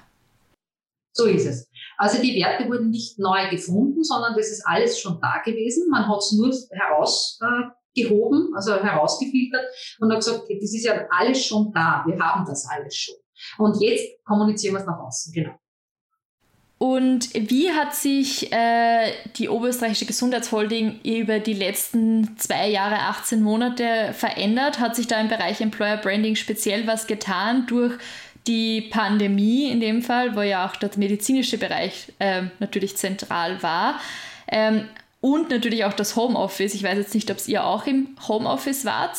So 1.16 1.26
ist 1.26 1.46
es. 1.46 1.68
Also 1.98 2.22
die 2.22 2.36
Werte 2.36 2.68
wurden 2.70 2.90
nicht 2.90 3.20
neu 3.20 3.50
gefunden, 3.50 4.04
sondern 4.04 4.36
das 4.36 4.50
ist 4.50 4.66
alles 4.66 5.00
schon 5.00 5.20
da 5.22 5.42
gewesen. 5.44 5.90
Man 5.90 6.08
hat 6.08 6.20
es 6.20 6.32
nur 6.32 6.52
herausgehoben, 6.72 8.50
äh, 8.52 8.56
also 8.56 8.76
herausgefiltert 8.76 9.66
und 10.00 10.12
hat 10.12 10.20
gesagt, 10.20 10.42
okay, 10.44 10.60
das 10.60 10.74
ist 10.74 10.86
ja 10.86 11.06
alles 11.10 11.46
schon 11.46 11.72
da. 11.74 12.04
Wir 12.06 12.20
haben 12.20 12.46
das 12.46 12.68
alles 12.70 12.96
schon. 12.96 13.16
Und 13.58 13.82
jetzt 13.82 14.24
kommunizieren 14.24 14.76
wir 14.76 14.82
es 14.82 14.86
nach 14.86 15.00
außen, 15.00 15.34
genau. 15.34 15.54
Und 16.84 17.34
wie 17.34 17.72
hat 17.72 17.96
sich 17.96 18.52
äh, 18.52 19.14
die 19.38 19.48
Oberösterreichische 19.48 20.06
Gesundheitsholding 20.06 21.00
über 21.06 21.40
die 21.40 21.54
letzten 21.54 22.38
zwei 22.38 22.70
Jahre, 22.70 22.96
18 22.96 23.42
Monate 23.42 24.12
verändert? 24.12 24.80
Hat 24.80 24.94
sich 24.94 25.08
da 25.08 25.22
im 25.22 25.30
Bereich 25.30 25.62
Employer 25.62 25.96
Branding 25.96 26.36
speziell 26.36 26.86
was 26.86 27.08
getan 27.08 27.68
durch 27.68 27.94
die 28.48 28.82
Pandemie 28.82 29.70
in 29.72 29.80
dem 29.80 30.02
Fall, 30.02 30.36
wo 30.36 30.42
ja 30.42 30.66
auch 30.66 30.76
der 30.76 30.90
medizinische 30.98 31.58
Bereich 31.58 32.12
äh, 32.20 32.44
natürlich 32.60 32.98
zentral 32.98 33.62
war. 33.64 34.00
Ähm, 34.48 34.90
und 35.22 35.50
natürlich 35.50 35.86
auch 35.86 35.94
das 35.94 36.16
Homeoffice. 36.18 36.74
Ich 36.76 36.84
weiß 36.84 36.98
jetzt 36.98 37.16
nicht, 37.16 37.32
ob 37.32 37.38
ihr 37.48 37.64
auch 37.64 37.86
im 37.88 38.16
Homeoffice 38.28 38.84
wart. 38.84 39.18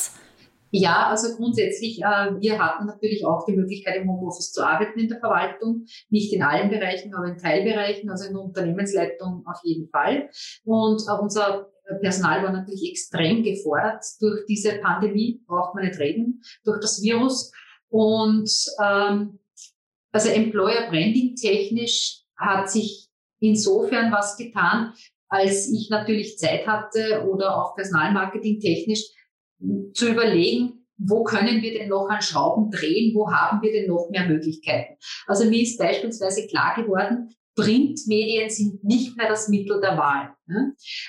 Ja, 0.69 1.07
also 1.07 1.35
grundsätzlich, 1.35 1.99
äh, 1.99 2.39
wir 2.39 2.59
hatten 2.59 2.85
natürlich 2.85 3.25
auch 3.25 3.45
die 3.45 3.53
Möglichkeit, 3.53 3.95
im 3.95 4.09
Homeoffice 4.09 4.51
zu 4.51 4.61
arbeiten 4.63 4.99
in 4.99 5.07
der 5.07 5.19
Verwaltung. 5.19 5.85
Nicht 6.09 6.33
in 6.33 6.43
allen 6.43 6.69
Bereichen, 6.69 7.13
aber 7.15 7.27
in 7.27 7.37
Teilbereichen, 7.37 8.09
also 8.09 8.27
in 8.27 8.33
der 8.33 8.43
Unternehmensleitung 8.43 9.43
auf 9.45 9.59
jeden 9.63 9.87
Fall. 9.87 10.29
Und 10.65 11.01
äh, 11.07 11.21
unser 11.21 11.71
Personal 12.01 12.43
war 12.43 12.51
natürlich 12.51 12.89
extrem 12.89 13.43
gefordert 13.43 14.03
durch 14.19 14.45
diese 14.47 14.79
Pandemie, 14.79 15.41
braucht 15.47 15.75
man 15.75 15.85
nicht 15.85 15.99
reden, 15.99 16.41
durch 16.63 16.81
das 16.81 17.01
Virus. 17.01 17.51
Und 17.89 18.51
ähm, 18.83 19.39
also 20.11 20.29
Employer 20.29 20.89
Branding 20.89 21.35
technisch 21.35 22.21
hat 22.37 22.69
sich 22.69 23.07
insofern 23.39 24.11
was 24.11 24.37
getan, 24.37 24.93
als 25.27 25.69
ich 25.71 25.89
natürlich 25.89 26.37
Zeit 26.37 26.67
hatte 26.67 27.25
oder 27.27 27.57
auch 27.57 27.75
Personalmarketing 27.75 28.59
technisch 28.59 29.03
zu 29.93 30.09
überlegen, 30.09 30.85
wo 30.97 31.23
können 31.23 31.61
wir 31.61 31.73
denn 31.73 31.89
noch 31.89 32.07
an 32.09 32.21
Schrauben 32.21 32.71
drehen, 32.71 33.13
wo 33.15 33.29
haben 33.31 33.61
wir 33.61 33.71
denn 33.71 33.87
noch 33.87 34.09
mehr 34.09 34.27
Möglichkeiten. 34.27 34.95
Also 35.27 35.45
mir 35.45 35.61
ist 35.61 35.77
beispielsweise 35.77 36.47
klar 36.47 36.75
geworden, 36.75 37.35
Printmedien 37.55 38.49
sind 38.49 38.83
nicht 38.83 39.15
mehr 39.17 39.29
das 39.29 39.47
Mittel 39.47 39.79
der 39.81 39.97
Wahl. 39.97 40.35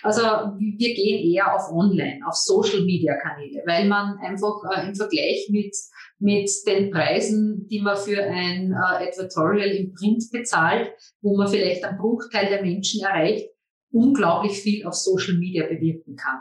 Also 0.03 0.23
wir 0.23 0.95
gehen 0.95 1.31
eher 1.33 1.55
auf 1.55 1.71
Online, 1.71 2.21
auf 2.27 2.35
Social-Media-Kanäle, 2.35 3.63
weil 3.67 3.87
man 3.87 4.17
einfach 4.19 4.63
äh, 4.73 4.89
im 4.89 4.95
Vergleich 4.95 5.49
mit 5.51 5.75
mit 6.19 6.51
den 6.67 6.91
Preisen, 6.91 7.67
die 7.69 7.81
man 7.81 7.97
für 7.97 8.23
ein 8.23 8.73
äh, 8.73 9.07
Advertorial 9.07 9.69
im 9.69 9.93
Print 9.93 10.25
bezahlt, 10.33 10.93
wo 11.21 11.37
man 11.37 11.49
vielleicht 11.49 11.85
einen 11.85 11.99
Bruchteil 11.99 12.49
der 12.49 12.63
Menschen 12.63 13.05
erreicht, 13.05 13.49
unglaublich 13.97 14.61
viel 14.61 14.87
auf 14.87 14.95
Social 14.95 15.39
Media 15.39 15.65
bewirken 15.65 16.17
kann. 16.17 16.41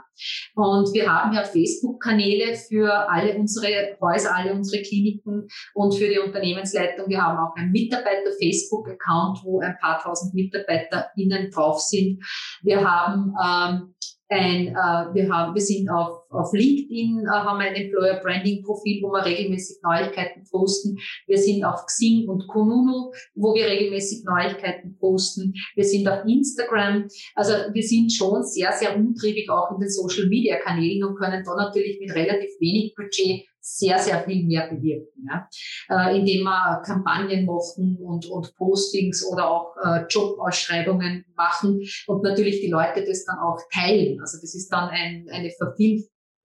Und 0.56 0.94
wir 0.94 1.12
haben 1.12 1.34
ja 1.34 1.44
Facebook-Kanäle 1.44 2.56
für 2.56 3.10
alle 3.10 3.38
unsere 3.38 3.98
Häuser, 4.02 4.36
alle 4.36 4.54
unsere 4.54 4.84
Kliniken 4.84 5.48
und 5.74 5.96
für 5.96 6.10
die 6.10 6.20
Unternehmensleitung. 6.20 7.08
Wir 7.08 7.22
haben 7.22 7.38
auch 7.38 7.56
einen 7.56 7.72
Mitarbeiter-Facebook-Account, 7.72 9.40
wo 9.46 9.62
ein 9.62 9.78
paar 9.80 10.02
tausend 10.02 10.34
MitarbeiterInnen 10.34 11.50
drauf 11.52 11.80
sind. 11.80 12.22
Wir 12.62 12.84
haben 12.84 13.34
ähm, 13.42 13.96
ein, 14.28 14.68
äh, 14.68 15.14
wir 15.14 15.30
haben, 15.34 15.54
wir 15.54 15.62
sind 15.62 15.90
auf, 15.90 16.25
auf 16.36 16.54
LinkedIn, 16.54 17.26
äh, 17.26 17.30
haben 17.30 17.60
ein 17.60 17.76
Employer 17.76 18.20
Branding 18.22 18.64
Profil, 18.64 19.02
wo 19.04 19.12
wir 19.12 19.26
regelmäßig 19.26 19.78
Neuigkeiten 19.84 20.44
posten. 20.50 20.98
Wir 21.28 21.38
sind 21.38 21.64
auf 21.64 21.86
Xing 21.86 22.28
und 22.28 22.48
Kununu, 22.48 23.12
wo 23.36 23.54
wir 23.54 23.66
regelmäßig 23.66 24.24
Neuigkeiten 24.24 24.98
posten. 24.98 25.54
Wir 25.76 25.84
sind 25.84 26.08
auf 26.08 26.26
Instagram. 26.26 27.08
Also 27.36 27.54
wir 27.72 27.84
sind 27.84 28.12
schon 28.12 28.44
sehr, 28.44 28.72
sehr 28.74 28.96
umtriebig 28.96 29.50
auch 29.50 29.72
in 29.72 29.80
den 29.80 29.90
Social 29.90 30.28
Media 30.28 30.58
Kanälen 30.58 31.04
und 31.04 31.16
können 31.16 31.44
da 31.44 31.56
natürlich 31.56 32.00
mit 32.00 32.14
relativ 32.14 32.52
wenig 32.60 32.94
Budget 32.96 33.46
sehr, 33.68 33.98
sehr 33.98 34.24
viel 34.24 34.46
mehr 34.46 34.70
bewirken, 34.70 35.28
ja? 35.28 35.50
äh, 35.90 36.20
indem 36.20 36.44
wir 36.44 36.84
Kampagnen 36.86 37.46
machen 37.48 37.98
und, 38.00 38.28
und 38.28 38.56
Postings 38.58 39.26
oder 39.28 39.50
auch 39.50 39.76
äh, 39.84 40.06
Jobausschreibungen 40.08 41.26
machen 41.36 41.82
und 42.06 42.24
natürlich 42.24 42.62
die 42.62 42.70
Leute 42.70 43.04
das 43.04 43.26
dann 43.26 43.40
auch 43.40 43.60
teilen. 43.74 44.22
Also 44.22 44.38
das 44.40 44.54
ist 44.54 44.72
dann 44.72 44.90
ein, 44.90 45.28
eine 45.32 45.50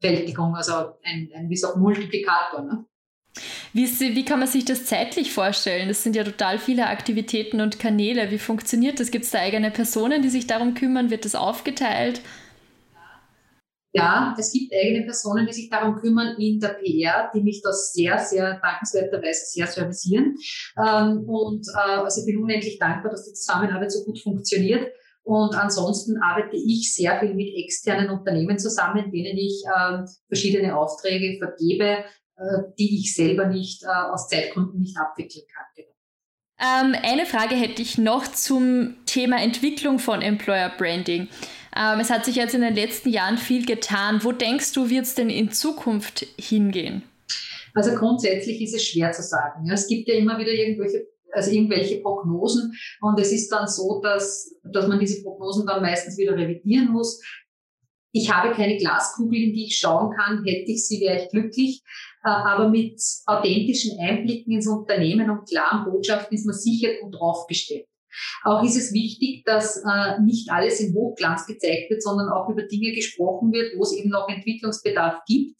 Vervielfältigung, 0.00 0.54
also 0.54 0.72
ein, 1.04 1.30
ein 1.34 1.48
wie 1.48 1.64
ein 1.64 1.80
Multiplikator. 1.80 2.62
Ne? 2.62 2.84
Wie, 3.72 3.86
wie 3.86 4.24
kann 4.24 4.40
man 4.40 4.48
sich 4.48 4.64
das 4.64 4.84
zeitlich 4.86 5.32
vorstellen? 5.32 5.88
Das 5.88 6.02
sind 6.02 6.16
ja 6.16 6.24
total 6.24 6.58
viele 6.58 6.86
Aktivitäten 6.86 7.60
und 7.60 7.78
Kanäle. 7.78 8.30
Wie 8.30 8.38
funktioniert 8.38 8.98
das? 8.98 9.10
Gibt 9.10 9.24
es 9.24 9.30
da 9.30 9.38
eigene 9.38 9.70
Personen, 9.70 10.22
die 10.22 10.28
sich 10.28 10.46
darum 10.46 10.74
kümmern? 10.74 11.10
Wird 11.10 11.24
das 11.24 11.34
aufgeteilt? 11.34 12.20
Ja, 13.92 14.36
es 14.38 14.52
gibt 14.52 14.72
eigene 14.72 15.04
Personen, 15.04 15.46
die 15.46 15.52
sich 15.52 15.68
darum 15.68 15.96
kümmern 15.96 16.36
in 16.38 16.60
der 16.60 16.74
PR, 16.74 17.30
die 17.34 17.42
mich 17.42 17.60
das 17.62 17.92
sehr, 17.92 18.18
sehr 18.18 18.60
dankenswerterweise 18.60 19.46
sehr 19.46 19.66
servicieren. 19.66 20.36
Ähm, 20.78 21.28
und 21.28 21.66
äh, 21.74 21.96
also 21.96 22.20
ich 22.20 22.26
bin 22.26 22.40
unendlich 22.40 22.78
dankbar, 22.78 23.10
dass 23.10 23.24
die 23.24 23.32
Zusammenarbeit 23.32 23.90
so 23.90 24.04
gut 24.04 24.20
funktioniert. 24.20 24.92
Und 25.30 25.54
ansonsten 25.54 26.20
arbeite 26.20 26.56
ich 26.56 26.92
sehr 26.92 27.20
viel 27.20 27.34
mit 27.34 27.54
externen 27.54 28.10
Unternehmen 28.10 28.58
zusammen, 28.58 29.12
denen 29.12 29.38
ich 29.38 29.62
äh, 29.64 30.02
verschiedene 30.26 30.76
Aufträge 30.76 31.38
vergebe, 31.38 32.04
äh, 32.36 32.62
die 32.76 32.98
ich 32.98 33.14
selber 33.14 33.46
nicht 33.46 33.84
äh, 33.84 33.86
aus 33.86 34.26
Zeitgründen 34.26 34.80
nicht 34.80 34.98
abwickeln 34.98 35.44
kann. 35.54 35.66
Genau. 35.76 35.88
Ähm, 36.58 36.96
eine 37.04 37.26
Frage 37.26 37.54
hätte 37.54 37.80
ich 37.80 37.96
noch 37.96 38.26
zum 38.26 38.96
Thema 39.06 39.40
Entwicklung 39.40 40.00
von 40.00 40.20
Employer 40.20 40.72
Branding. 40.76 41.28
Ähm, 41.76 42.00
es 42.00 42.10
hat 42.10 42.24
sich 42.24 42.34
jetzt 42.34 42.56
in 42.56 42.62
den 42.62 42.74
letzten 42.74 43.10
Jahren 43.10 43.38
viel 43.38 43.64
getan. 43.64 44.24
Wo 44.24 44.32
denkst 44.32 44.72
du, 44.72 44.90
wird 44.90 45.04
es 45.04 45.14
denn 45.14 45.30
in 45.30 45.52
Zukunft 45.52 46.26
hingehen? 46.40 47.04
Also 47.72 47.94
grundsätzlich 47.94 48.60
ist 48.62 48.74
es 48.74 48.84
schwer 48.84 49.12
zu 49.12 49.22
sagen. 49.22 49.64
Ja, 49.64 49.74
es 49.74 49.86
gibt 49.86 50.08
ja 50.08 50.14
immer 50.14 50.36
wieder 50.38 50.50
irgendwelche 50.50 51.06
also 51.32 51.50
irgendwelche 51.50 52.00
Prognosen. 52.00 52.72
Und 53.00 53.18
es 53.20 53.32
ist 53.32 53.50
dann 53.50 53.66
so, 53.66 54.00
dass, 54.02 54.54
dass 54.64 54.86
man 54.88 54.98
diese 54.98 55.22
Prognosen 55.22 55.66
dann 55.66 55.82
meistens 55.82 56.18
wieder 56.18 56.36
revidieren 56.36 56.92
muss. 56.92 57.22
Ich 58.12 58.32
habe 58.32 58.54
keine 58.54 58.76
Glaskugel, 58.76 59.38
in 59.38 59.52
die 59.52 59.66
ich 59.66 59.78
schauen 59.78 60.12
kann. 60.16 60.44
Hätte 60.44 60.72
ich 60.72 60.86
sie, 60.86 61.00
wäre 61.00 61.22
ich 61.22 61.30
glücklich. 61.30 61.82
Äh, 62.24 62.28
aber 62.28 62.68
mit 62.68 63.00
authentischen 63.26 63.98
Einblicken 64.00 64.52
ins 64.52 64.66
Unternehmen 64.66 65.30
und 65.30 65.48
klaren 65.48 65.90
Botschaften 65.90 66.36
ist 66.36 66.46
man 66.46 66.56
sicher 66.56 66.88
gut 67.00 67.14
aufgestellt. 67.16 67.86
Auch 68.42 68.64
ist 68.64 68.76
es 68.76 68.92
wichtig, 68.92 69.44
dass 69.44 69.76
äh, 69.76 70.20
nicht 70.20 70.50
alles 70.50 70.80
in 70.80 70.94
Hochglanz 70.94 71.46
gezeigt 71.46 71.90
wird, 71.90 72.02
sondern 72.02 72.28
auch 72.28 72.48
über 72.48 72.62
Dinge 72.62 72.92
gesprochen 72.92 73.52
wird, 73.52 73.76
wo 73.76 73.82
es 73.82 73.92
eben 73.92 74.10
noch 74.10 74.28
Entwicklungsbedarf 74.28 75.20
gibt. 75.26 75.56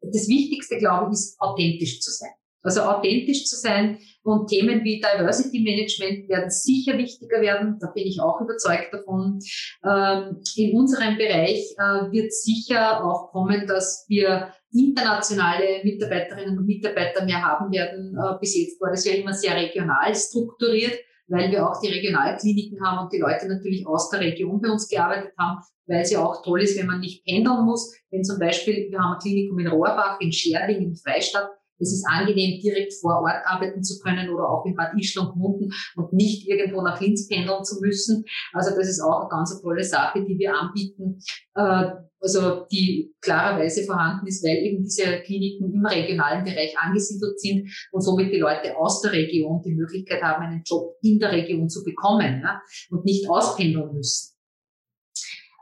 Das 0.00 0.26
Wichtigste, 0.26 0.78
glaube 0.78 1.12
ich, 1.12 1.18
ist 1.18 1.40
authentisch 1.40 2.00
zu 2.00 2.10
sein. 2.10 2.32
Also 2.62 2.82
authentisch 2.82 3.44
zu 3.44 3.56
sein 3.56 3.98
und 4.22 4.48
Themen 4.48 4.84
wie 4.84 5.00
Diversity 5.00 5.60
Management 5.60 6.28
werden 6.28 6.50
sicher 6.50 6.96
wichtiger 6.96 7.40
werden. 7.40 7.78
Da 7.80 7.88
bin 7.88 8.06
ich 8.06 8.20
auch 8.20 8.40
überzeugt 8.40 8.92
davon. 8.92 9.40
Ähm, 9.84 10.40
in 10.56 10.76
unserem 10.76 11.16
Bereich 11.16 11.74
äh, 11.76 12.12
wird 12.12 12.32
sicher 12.32 13.04
auch 13.04 13.32
kommen, 13.32 13.66
dass 13.66 14.04
wir 14.08 14.52
internationale 14.72 15.82
Mitarbeiterinnen 15.82 16.58
und 16.58 16.66
Mitarbeiter 16.66 17.24
mehr 17.24 17.42
haben 17.42 17.72
werden. 17.72 18.16
Äh, 18.16 18.38
bis 18.40 18.56
jetzt 18.56 18.80
war 18.80 18.90
das 18.90 19.04
ja 19.04 19.14
immer 19.14 19.32
sehr 19.32 19.56
regional 19.56 20.14
strukturiert 20.14 20.98
weil 21.32 21.50
wir 21.50 21.66
auch 21.66 21.80
die 21.80 21.88
Regionalkliniken 21.88 22.78
haben 22.84 23.04
und 23.04 23.12
die 23.12 23.18
Leute 23.18 23.48
natürlich 23.48 23.86
aus 23.86 24.10
der 24.10 24.20
Region 24.20 24.60
bei 24.60 24.68
uns 24.68 24.88
gearbeitet 24.88 25.32
haben, 25.38 25.62
weil 25.86 26.02
es 26.02 26.10
ja 26.10 26.22
auch 26.22 26.42
toll 26.42 26.62
ist, 26.62 26.78
wenn 26.78 26.86
man 26.86 27.00
nicht 27.00 27.24
pendeln 27.24 27.64
muss. 27.64 27.94
Wenn 28.10 28.22
zum 28.22 28.38
Beispiel, 28.38 28.90
wir 28.90 28.98
haben 28.98 29.14
ein 29.14 29.18
Klinikum 29.18 29.58
in 29.58 29.68
Rohrbach, 29.68 30.20
in 30.20 30.30
Scherding, 30.30 30.82
in 30.82 30.96
Freistadt, 30.96 31.48
es 31.82 31.92
ist 31.92 32.06
angenehm, 32.08 32.60
direkt 32.60 32.94
vor 32.94 33.22
Ort 33.22 33.42
arbeiten 33.44 33.82
zu 33.82 33.98
können 34.00 34.30
oder 34.30 34.48
auch 34.48 34.64
in 34.64 34.74
Bad 34.74 34.92
Ischl 34.98 35.20
und 35.20 35.36
Munden 35.36 35.70
und 35.96 36.12
nicht 36.12 36.48
irgendwo 36.48 36.82
nach 36.82 37.00
Linz 37.00 37.28
pendeln 37.28 37.64
zu 37.64 37.80
müssen. 37.80 38.24
Also 38.52 38.74
das 38.76 38.88
ist 38.88 39.00
auch 39.00 39.20
eine 39.20 39.28
ganz 39.28 39.60
tolle 39.60 39.84
Sache, 39.84 40.24
die 40.24 40.38
wir 40.38 40.54
anbieten, 40.54 41.18
äh, 41.54 41.90
also 42.22 42.66
die 42.70 43.12
klarerweise 43.20 43.82
vorhanden 43.84 44.28
ist, 44.28 44.44
weil 44.44 44.58
eben 44.58 44.84
diese 44.84 45.20
Kliniken 45.22 45.74
im 45.74 45.84
regionalen 45.84 46.44
Bereich 46.44 46.72
angesiedelt 46.78 47.38
sind 47.40 47.68
und 47.90 48.00
somit 48.00 48.32
die 48.32 48.38
Leute 48.38 48.76
aus 48.76 49.02
der 49.02 49.12
Region 49.12 49.60
die 49.64 49.74
Möglichkeit 49.74 50.22
haben, 50.22 50.44
einen 50.44 50.62
Job 50.64 50.96
in 51.02 51.18
der 51.18 51.32
Region 51.32 51.68
zu 51.68 51.82
bekommen 51.82 52.44
und 52.90 53.04
nicht 53.04 53.28
auspendeln 53.28 53.92
müssen. 53.92 54.31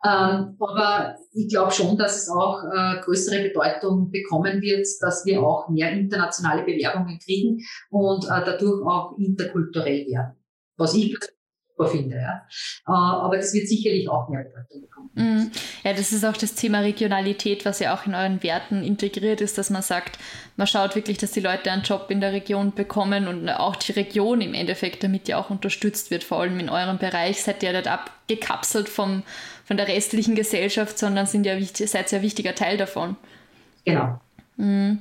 Ähm, 0.03 0.57
aber 0.59 1.17
ich 1.33 1.49
glaube 1.49 1.73
schon, 1.73 1.99
dass 1.99 2.17
es 2.17 2.31
auch 2.31 2.63
äh, 2.65 3.01
größere 3.03 3.43
Bedeutung 3.43 4.11
bekommen 4.11 4.63
wird, 4.63 4.87
dass 5.01 5.27
wir 5.27 5.43
auch 5.43 5.69
mehr 5.69 5.93
internationale 5.93 6.63
Bewerbungen 6.65 7.19
kriegen 7.19 7.61
und 7.91 8.25
äh, 8.25 8.45
dadurch 8.45 8.87
auch 8.87 9.19
interkulturell 9.19 10.07
werden. 10.07 10.37
Was 10.77 10.95
ich 10.95 11.15
finde. 11.87 12.17
Ja. 12.17 12.47
Äh, 12.87 12.93
aber 12.93 13.37
das 13.37 13.53
wird 13.53 13.69
sicherlich 13.69 14.09
auch 14.09 14.29
mehr 14.29 14.45
Bedeutung 14.45 14.83
bekommen. 14.83 15.11
Mm. 15.15 15.51
Ja, 15.85 15.93
das 15.93 16.13
ist 16.13 16.25
auch 16.25 16.37
das 16.37 16.55
Thema 16.55 16.81
Regionalität, 16.81 17.65
was 17.65 17.81
ja 17.81 17.95
auch 17.95 18.07
in 18.07 18.15
euren 18.15 18.43
Werten 18.43 18.83
integriert 18.83 19.41
ist, 19.41 19.59
dass 19.59 19.71
man 19.71 19.83
sagt, 19.83 20.19
man 20.57 20.67
schaut 20.67 20.95
wirklich, 20.95 21.19
dass 21.19 21.33
die 21.33 21.41
Leute 21.41 21.71
einen 21.71 21.83
Job 21.83 22.07
in 22.11 22.21
der 22.21 22.33
Region 22.33 22.73
bekommen 22.73 23.29
und 23.29 23.49
auch 23.49 23.77
die 23.77 23.93
Region 23.93 24.41
im 24.41 24.55
Endeffekt 24.55 25.03
damit 25.03 25.29
ja 25.29 25.39
auch 25.39 25.51
unterstützt 25.51 26.11
wird, 26.11 26.25
vor 26.25 26.41
allem 26.41 26.59
in 26.61 26.69
eurem 26.69 26.99
Bereich. 26.99 27.43
Seid 27.43 27.63
ihr 27.63 27.73
nicht 27.73 27.89
abgekapselt 27.89 28.89
vom, 28.89 29.23
von 29.71 29.77
der 29.77 29.87
restlichen 29.87 30.35
Gesellschaft, 30.35 30.99
sondern 30.99 31.27
sind 31.27 31.47
ja 31.47 31.55
seid 31.63 32.11
ja 32.11 32.19
ein 32.19 32.25
wichtiger 32.25 32.57
Teil 32.57 32.77
davon. 32.77 33.15
Genau. 33.85 34.21
Mhm. 34.57 34.99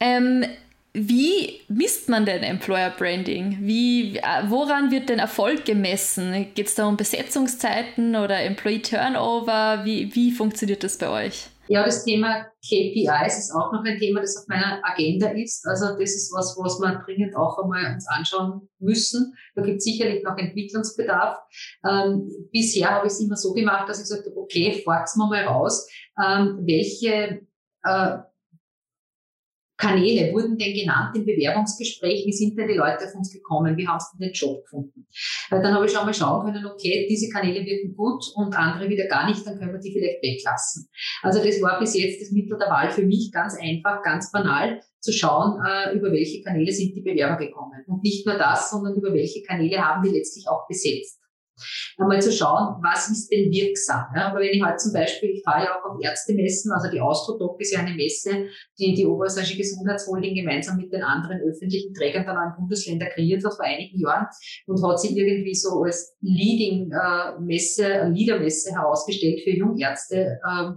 Ähm, 0.00 0.46
wie 0.94 1.60
misst 1.68 2.08
man 2.08 2.24
denn 2.24 2.42
Employer 2.42 2.88
Branding? 2.88 3.58
Wie, 3.60 4.16
äh, 4.16 4.22
woran 4.48 4.90
wird 4.90 5.10
denn 5.10 5.18
Erfolg 5.18 5.66
gemessen? 5.66 6.46
Geht 6.54 6.68
es 6.68 6.74
da 6.74 6.86
um 6.86 6.96
Besetzungszeiten 6.96 8.16
oder 8.16 8.40
Employee 8.40 8.80
Turnover? 8.80 9.82
Wie, 9.84 10.14
wie 10.14 10.30
funktioniert 10.30 10.82
das 10.84 10.96
bei 10.96 11.10
euch? 11.10 11.48
Ja, 11.68 11.84
das 11.84 12.04
Thema 12.04 12.46
KPIs 12.64 13.38
ist 13.38 13.52
auch 13.54 13.72
noch 13.72 13.84
ein 13.84 13.98
Thema, 13.98 14.20
das 14.20 14.36
auf 14.36 14.48
meiner 14.48 14.80
Agenda 14.84 15.28
ist. 15.30 15.64
Also 15.66 15.96
das 15.98 16.10
ist 16.10 16.32
was, 16.34 16.56
was 16.58 16.80
wir 16.80 17.02
dringend 17.04 17.36
auch 17.36 17.58
einmal 17.62 17.94
uns 17.94 18.06
anschauen 18.08 18.68
müssen. 18.78 19.34
Da 19.54 19.62
gibt 19.62 19.78
es 19.78 19.84
sicherlich 19.84 20.24
noch 20.24 20.36
Entwicklungsbedarf. 20.36 21.38
Ähm, 21.88 22.28
bisher 22.52 22.90
habe 22.90 23.06
ich 23.06 23.12
es 23.12 23.20
immer 23.20 23.36
so 23.36 23.52
gemacht, 23.52 23.88
dass 23.88 23.98
ich 23.98 24.08
gesagt 24.08 24.26
habe, 24.26 24.36
okay, 24.36 24.82
forks 24.84 25.16
wir 25.16 25.26
mal 25.26 25.44
raus, 25.44 25.88
ähm, 26.22 26.60
welche 26.66 27.46
äh, 27.84 28.18
Kanäle 29.82 30.32
wurden 30.32 30.56
denn 30.56 30.74
genannt 30.74 31.16
im 31.16 31.24
Bewerbungsgespräch? 31.24 32.24
Wie 32.24 32.32
sind 32.32 32.56
denn 32.56 32.68
die 32.68 32.74
Leute 32.74 33.04
auf 33.04 33.14
uns 33.16 33.32
gekommen? 33.32 33.76
Wie 33.76 33.82
sie 33.82 34.18
denn 34.18 34.28
den 34.28 34.32
Job 34.32 34.62
gefunden? 34.62 35.08
Weil 35.50 35.60
dann 35.60 35.74
habe 35.74 35.86
ich 35.86 35.92
schon 35.92 36.06
mal 36.06 36.14
schauen 36.14 36.44
können, 36.44 36.64
okay, 36.66 37.08
diese 37.10 37.28
Kanäle 37.28 37.66
wirken 37.66 37.96
gut 37.96 38.22
und 38.36 38.56
andere 38.56 38.88
wieder 38.88 39.08
gar 39.08 39.28
nicht, 39.28 39.44
dann 39.44 39.58
können 39.58 39.72
wir 39.72 39.80
die 39.80 39.92
vielleicht 39.92 40.22
weglassen. 40.22 40.88
Also 41.22 41.42
das 41.42 41.60
war 41.60 41.80
bis 41.80 41.98
jetzt 41.98 42.22
das 42.22 42.30
Mittel 42.30 42.56
der 42.58 42.68
Wahl 42.68 42.90
für 42.90 43.02
mich 43.02 43.32
ganz 43.32 43.58
einfach, 43.60 44.02
ganz 44.04 44.30
banal 44.30 44.80
zu 45.00 45.12
schauen, 45.12 45.60
äh, 45.66 45.96
über 45.96 46.12
welche 46.12 46.42
Kanäle 46.42 46.70
sind 46.70 46.94
die 46.94 47.02
Bewerber 47.02 47.36
gekommen. 47.36 47.82
Und 47.88 48.04
nicht 48.04 48.24
nur 48.24 48.38
das, 48.38 48.70
sondern 48.70 48.94
über 48.94 49.12
welche 49.12 49.42
Kanäle 49.42 49.78
haben 49.78 50.04
wir 50.04 50.12
letztlich 50.12 50.48
auch 50.48 50.68
besetzt 50.68 51.21
einmal 51.98 52.20
zu 52.20 52.32
schauen, 52.32 52.80
was 52.82 53.10
ist 53.10 53.28
denn 53.30 53.50
wirksam. 53.50 54.06
Ja? 54.14 54.28
Aber 54.30 54.40
wenn 54.40 54.50
ich 54.50 54.62
halt 54.62 54.80
zum 54.80 54.92
Beispiel, 54.92 55.30
ich 55.30 55.42
fahre 55.44 55.64
ja 55.64 55.70
auch 55.78 55.90
auf 55.90 55.98
Ärztemessen, 56.02 56.72
also 56.72 56.90
die 56.90 57.00
Austrodoc 57.00 57.60
ist 57.60 57.72
ja 57.72 57.80
eine 57.80 57.94
Messe, 57.94 58.46
die 58.78 58.94
die 58.94 59.06
Oberösterreichische 59.06 59.58
Gesundheitsholding 59.58 60.34
gemeinsam 60.34 60.76
mit 60.76 60.92
den 60.92 61.02
anderen 61.02 61.40
öffentlichen 61.40 61.94
Trägern 61.94 62.24
der 62.24 62.34
neuen 62.34 62.54
Bundesländer 62.56 63.06
kreiert 63.06 63.44
hat 63.44 63.54
vor 63.54 63.64
einigen 63.64 63.98
Jahren 63.98 64.26
und 64.66 64.82
hat 64.82 65.00
sie 65.00 65.18
irgendwie 65.18 65.54
so 65.54 65.82
als 65.82 66.16
Leading-Messe, 66.20 67.84
äh, 67.84 68.08
Leader-Messe 68.08 68.72
herausgestellt 68.74 69.40
für 69.42 69.50
Jungärzte. 69.50 70.38
Äh, 70.44 70.72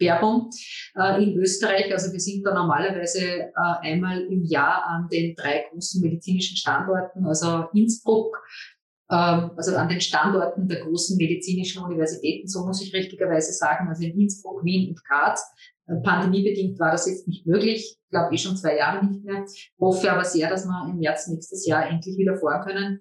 Werbung 0.00 0.50
äh, 0.96 1.22
in 1.22 1.38
Österreich. 1.38 1.92
Also 1.92 2.12
wir 2.12 2.20
sind 2.20 2.44
da 2.44 2.54
normalerweise 2.54 3.20
äh, 3.20 3.50
einmal 3.82 4.22
im 4.22 4.42
Jahr 4.44 4.84
an 4.86 5.08
den 5.08 5.34
drei 5.36 5.66
großen 5.70 6.00
medizinischen 6.00 6.56
Standorten, 6.56 7.24
also 7.26 7.66
Innsbruck, 7.74 8.36
ähm, 8.36 8.79
also 9.14 9.74
an 9.74 9.88
den 9.88 10.00
Standorten 10.00 10.68
der 10.68 10.84
großen 10.84 11.16
medizinischen 11.16 11.82
Universitäten, 11.82 12.46
so 12.46 12.64
muss 12.64 12.80
ich 12.80 12.94
richtigerweise 12.94 13.52
sagen, 13.52 13.88
also 13.88 14.04
in 14.04 14.18
Innsbruck, 14.20 14.64
Wien 14.64 14.90
und 14.90 15.04
Graz. 15.04 15.44
Äh, 15.88 15.96
pandemiebedingt 16.02 16.78
war 16.78 16.92
das 16.92 17.06
jetzt 17.06 17.26
nicht 17.26 17.46
möglich, 17.46 17.98
ich 18.00 18.10
glaube 18.10 18.34
eh 18.34 18.38
schon 18.38 18.56
zwei 18.56 18.76
Jahre 18.76 19.04
nicht 19.04 19.24
mehr. 19.24 19.44
Hoffe 19.80 20.12
aber 20.12 20.24
sehr, 20.24 20.48
dass 20.48 20.64
wir 20.64 20.88
im 20.88 20.98
März 20.98 21.26
nächstes 21.26 21.66
Jahr 21.66 21.88
endlich 21.88 22.16
wieder 22.18 22.36
fahren 22.36 22.64
können. 22.64 23.00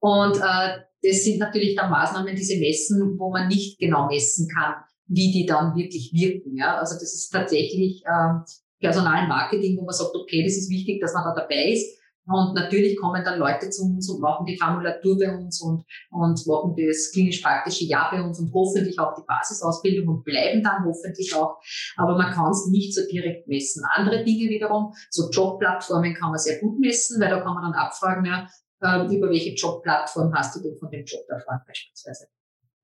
Und 0.00 0.36
äh, 0.38 0.80
das 1.02 1.24
sind 1.24 1.38
natürlich 1.38 1.76
dann 1.76 1.90
Maßnahmen, 1.90 2.34
diese 2.34 2.58
Messen, 2.58 3.16
wo 3.18 3.30
man 3.30 3.48
nicht 3.48 3.78
genau 3.78 4.08
messen 4.08 4.48
kann, 4.48 4.74
wie 5.06 5.30
die 5.30 5.46
dann 5.46 5.76
wirklich 5.76 6.12
wirken. 6.12 6.56
Ja? 6.56 6.78
Also 6.78 6.94
das 6.94 7.14
ist 7.14 7.30
tatsächlich 7.30 8.02
äh, 8.04 8.40
Personalmarketing, 8.80 9.76
wo 9.78 9.84
man 9.84 9.94
sagt, 9.94 10.14
okay, 10.14 10.42
das 10.42 10.56
ist 10.56 10.70
wichtig, 10.70 11.00
dass 11.00 11.14
man 11.14 11.24
da 11.24 11.34
dabei 11.34 11.72
ist. 11.72 12.01
Und 12.26 12.54
natürlich 12.54 12.96
kommen 13.00 13.24
dann 13.24 13.38
Leute 13.38 13.68
zu 13.70 13.82
uns 13.82 14.08
und 14.08 14.20
machen 14.20 14.46
die 14.46 14.56
Formulatur 14.56 15.18
bei 15.18 15.36
uns 15.36 15.60
und, 15.60 15.84
und 16.10 16.46
machen 16.46 16.76
das 16.76 17.10
klinisch-praktische 17.12 17.84
Jahr 17.84 18.12
bei 18.12 18.22
uns 18.22 18.38
und 18.38 18.52
hoffentlich 18.54 18.98
auch 19.00 19.14
die 19.14 19.24
Basisausbildung 19.26 20.06
und 20.06 20.24
bleiben 20.24 20.62
dann 20.62 20.84
hoffentlich 20.84 21.34
auch. 21.34 21.56
Aber 21.96 22.16
man 22.16 22.32
kann 22.32 22.50
es 22.50 22.68
nicht 22.70 22.94
so 22.94 23.00
direkt 23.10 23.48
messen. 23.48 23.82
Andere 23.94 24.22
Dinge 24.24 24.48
wiederum, 24.50 24.92
so 25.10 25.30
Jobplattformen 25.30 26.14
kann 26.14 26.30
man 26.30 26.38
sehr 26.38 26.60
gut 26.60 26.78
messen, 26.78 27.20
weil 27.20 27.30
da 27.30 27.40
kann 27.40 27.54
man 27.54 27.72
dann 27.72 27.74
abfragen, 27.74 28.24
ja, 28.24 28.46
äh, 28.82 29.14
über 29.14 29.28
welche 29.28 29.54
Jobplattform 29.54 30.32
hast 30.34 30.54
du 30.56 30.62
denn 30.62 30.78
von 30.78 30.90
dem 30.90 31.04
Job 31.04 31.22
erfahren 31.28 31.62
beispielsweise. 31.66 32.28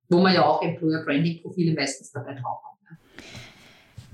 Wo 0.08 0.18
man 0.18 0.34
ja 0.34 0.44
auch 0.44 0.62
Employer 0.62 1.04
Branding 1.04 1.42
Profile 1.42 1.74
meistens 1.74 2.10
dabei 2.10 2.34
drauf 2.34 2.60
hat. 2.64 2.78
Ja, 2.90 2.96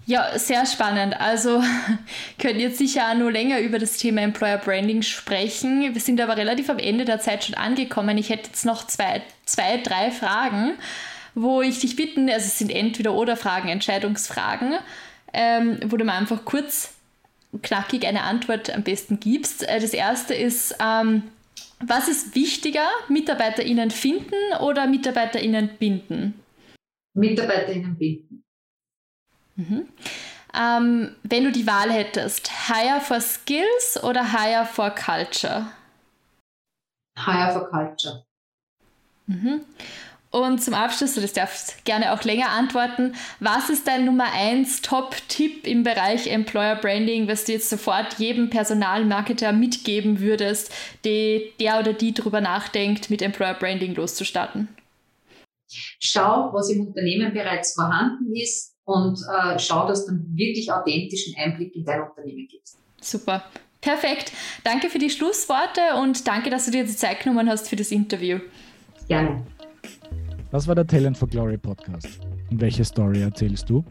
sehr 0.06 0.66
spannend. 0.66 1.18
Also 1.20 1.62
können 2.38 2.60
jetzt 2.60 2.78
sicher 2.78 3.10
auch 3.10 3.14
nur 3.14 3.32
länger 3.32 3.60
über 3.60 3.78
das 3.78 3.96
Thema 3.96 4.22
Employer 4.22 4.58
Branding 4.58 5.02
sprechen. 5.02 5.94
Wir 5.94 6.00
sind 6.00 6.20
aber 6.20 6.36
relativ 6.36 6.68
am 6.68 6.78
Ende 6.78 7.04
der 7.04 7.20
Zeit 7.20 7.44
schon 7.44 7.54
angekommen. 7.54 8.18
Ich 8.18 8.30
hätte 8.30 8.48
jetzt 8.48 8.66
noch 8.66 8.86
zwei, 8.86 9.22
zwei 9.44 9.78
drei 9.78 10.10
Fragen, 10.10 10.72
wo 11.34 11.62
ich 11.62 11.80
dich 11.80 11.96
bitten, 11.96 12.28
also 12.28 12.46
es 12.46 12.58
sind 12.58 12.70
entweder 12.70 13.14
oder 13.14 13.36
Fragen, 13.36 13.68
Entscheidungsfragen, 13.68 14.74
ähm, 15.32 15.80
wo 15.86 15.96
du 15.96 16.04
mir 16.04 16.12
einfach 16.12 16.44
kurz 16.44 16.94
knackig 17.62 18.06
eine 18.06 18.22
Antwort 18.22 18.74
am 18.74 18.82
besten 18.82 19.20
gibst. 19.20 19.66
Äh, 19.66 19.80
das 19.80 19.94
erste 19.94 20.34
ist, 20.34 20.76
ähm, 20.80 21.24
was 21.80 22.08
ist 22.08 22.34
wichtiger, 22.34 22.86
MitarbeiterInnen 23.08 23.90
finden 23.90 24.34
oder 24.60 24.86
MitarbeiterInnen 24.86 25.70
binden? 25.78 26.34
MitarbeiterInnen 27.14 27.96
binden. 27.96 28.43
Mhm. 29.56 29.88
Ähm, 30.56 31.16
wenn 31.22 31.44
du 31.44 31.52
die 31.52 31.66
Wahl 31.66 31.90
hättest, 31.90 32.50
Hire 32.68 33.00
for 33.00 33.20
Skills 33.20 34.02
oder 34.02 34.32
Hire 34.32 34.66
for 34.66 34.90
Culture? 34.90 35.66
Hire 37.18 37.52
for 37.52 37.70
Culture. 37.70 38.24
Mhm. 39.26 39.62
Und 40.30 40.60
zum 40.60 40.74
Abschluss, 40.74 41.14
du 41.14 41.20
darfst 41.24 41.84
gerne 41.84 42.12
auch 42.12 42.24
länger 42.24 42.50
antworten, 42.50 43.14
was 43.38 43.70
ist 43.70 43.86
dein 43.86 44.04
Nummer 44.04 44.32
1 44.32 44.82
Top-Tipp 44.82 45.64
im 45.64 45.84
Bereich 45.84 46.26
Employer 46.26 46.74
Branding, 46.74 47.28
was 47.28 47.44
du 47.44 47.52
jetzt 47.52 47.70
sofort 47.70 48.14
jedem 48.18 48.50
Personalmarketer 48.50 49.52
mitgeben 49.52 50.18
würdest, 50.18 50.72
die, 51.04 51.52
der 51.60 51.78
oder 51.78 51.92
die 51.92 52.12
darüber 52.12 52.40
nachdenkt, 52.40 53.10
mit 53.10 53.22
Employer 53.22 53.54
Branding 53.54 53.94
loszustarten? 53.94 54.68
Schau, 55.68 56.52
was 56.52 56.68
im 56.68 56.88
Unternehmen 56.88 57.32
bereits 57.32 57.74
vorhanden 57.74 58.34
ist, 58.34 58.73
und 58.85 59.18
äh, 59.18 59.59
schau, 59.59 59.87
dass 59.88 60.07
du 60.07 60.12
einen 60.12 60.37
wirklich 60.37 60.70
authentischen 60.73 61.35
Einblick 61.37 61.75
in 61.75 61.85
dein 61.85 62.03
Unternehmen 62.03 62.47
gibst. 62.49 62.79
Super. 63.01 63.44
Perfekt. 63.81 64.33
Danke 64.62 64.88
für 64.88 64.99
die 64.99 65.11
Schlussworte 65.11 65.81
und 66.01 66.27
danke, 66.27 66.49
dass 66.49 66.64
du 66.64 66.70
dir 66.70 66.85
die 66.85 66.97
Zeit 66.97 67.20
genommen 67.20 67.49
hast 67.49 67.68
für 67.68 67.77
das 67.77 67.90
Interview. 67.90 68.38
Gerne. 69.09 69.44
Das 70.51 70.66
war 70.66 70.75
der 70.75 70.87
Talent 70.87 71.18
for 71.18 71.29
Glory 71.29 71.59
Podcast. 71.59 72.20
Und 72.51 72.61
welche 72.61 72.85
Story 72.85 73.20
erzählst 73.20 73.68
du? 73.68 73.85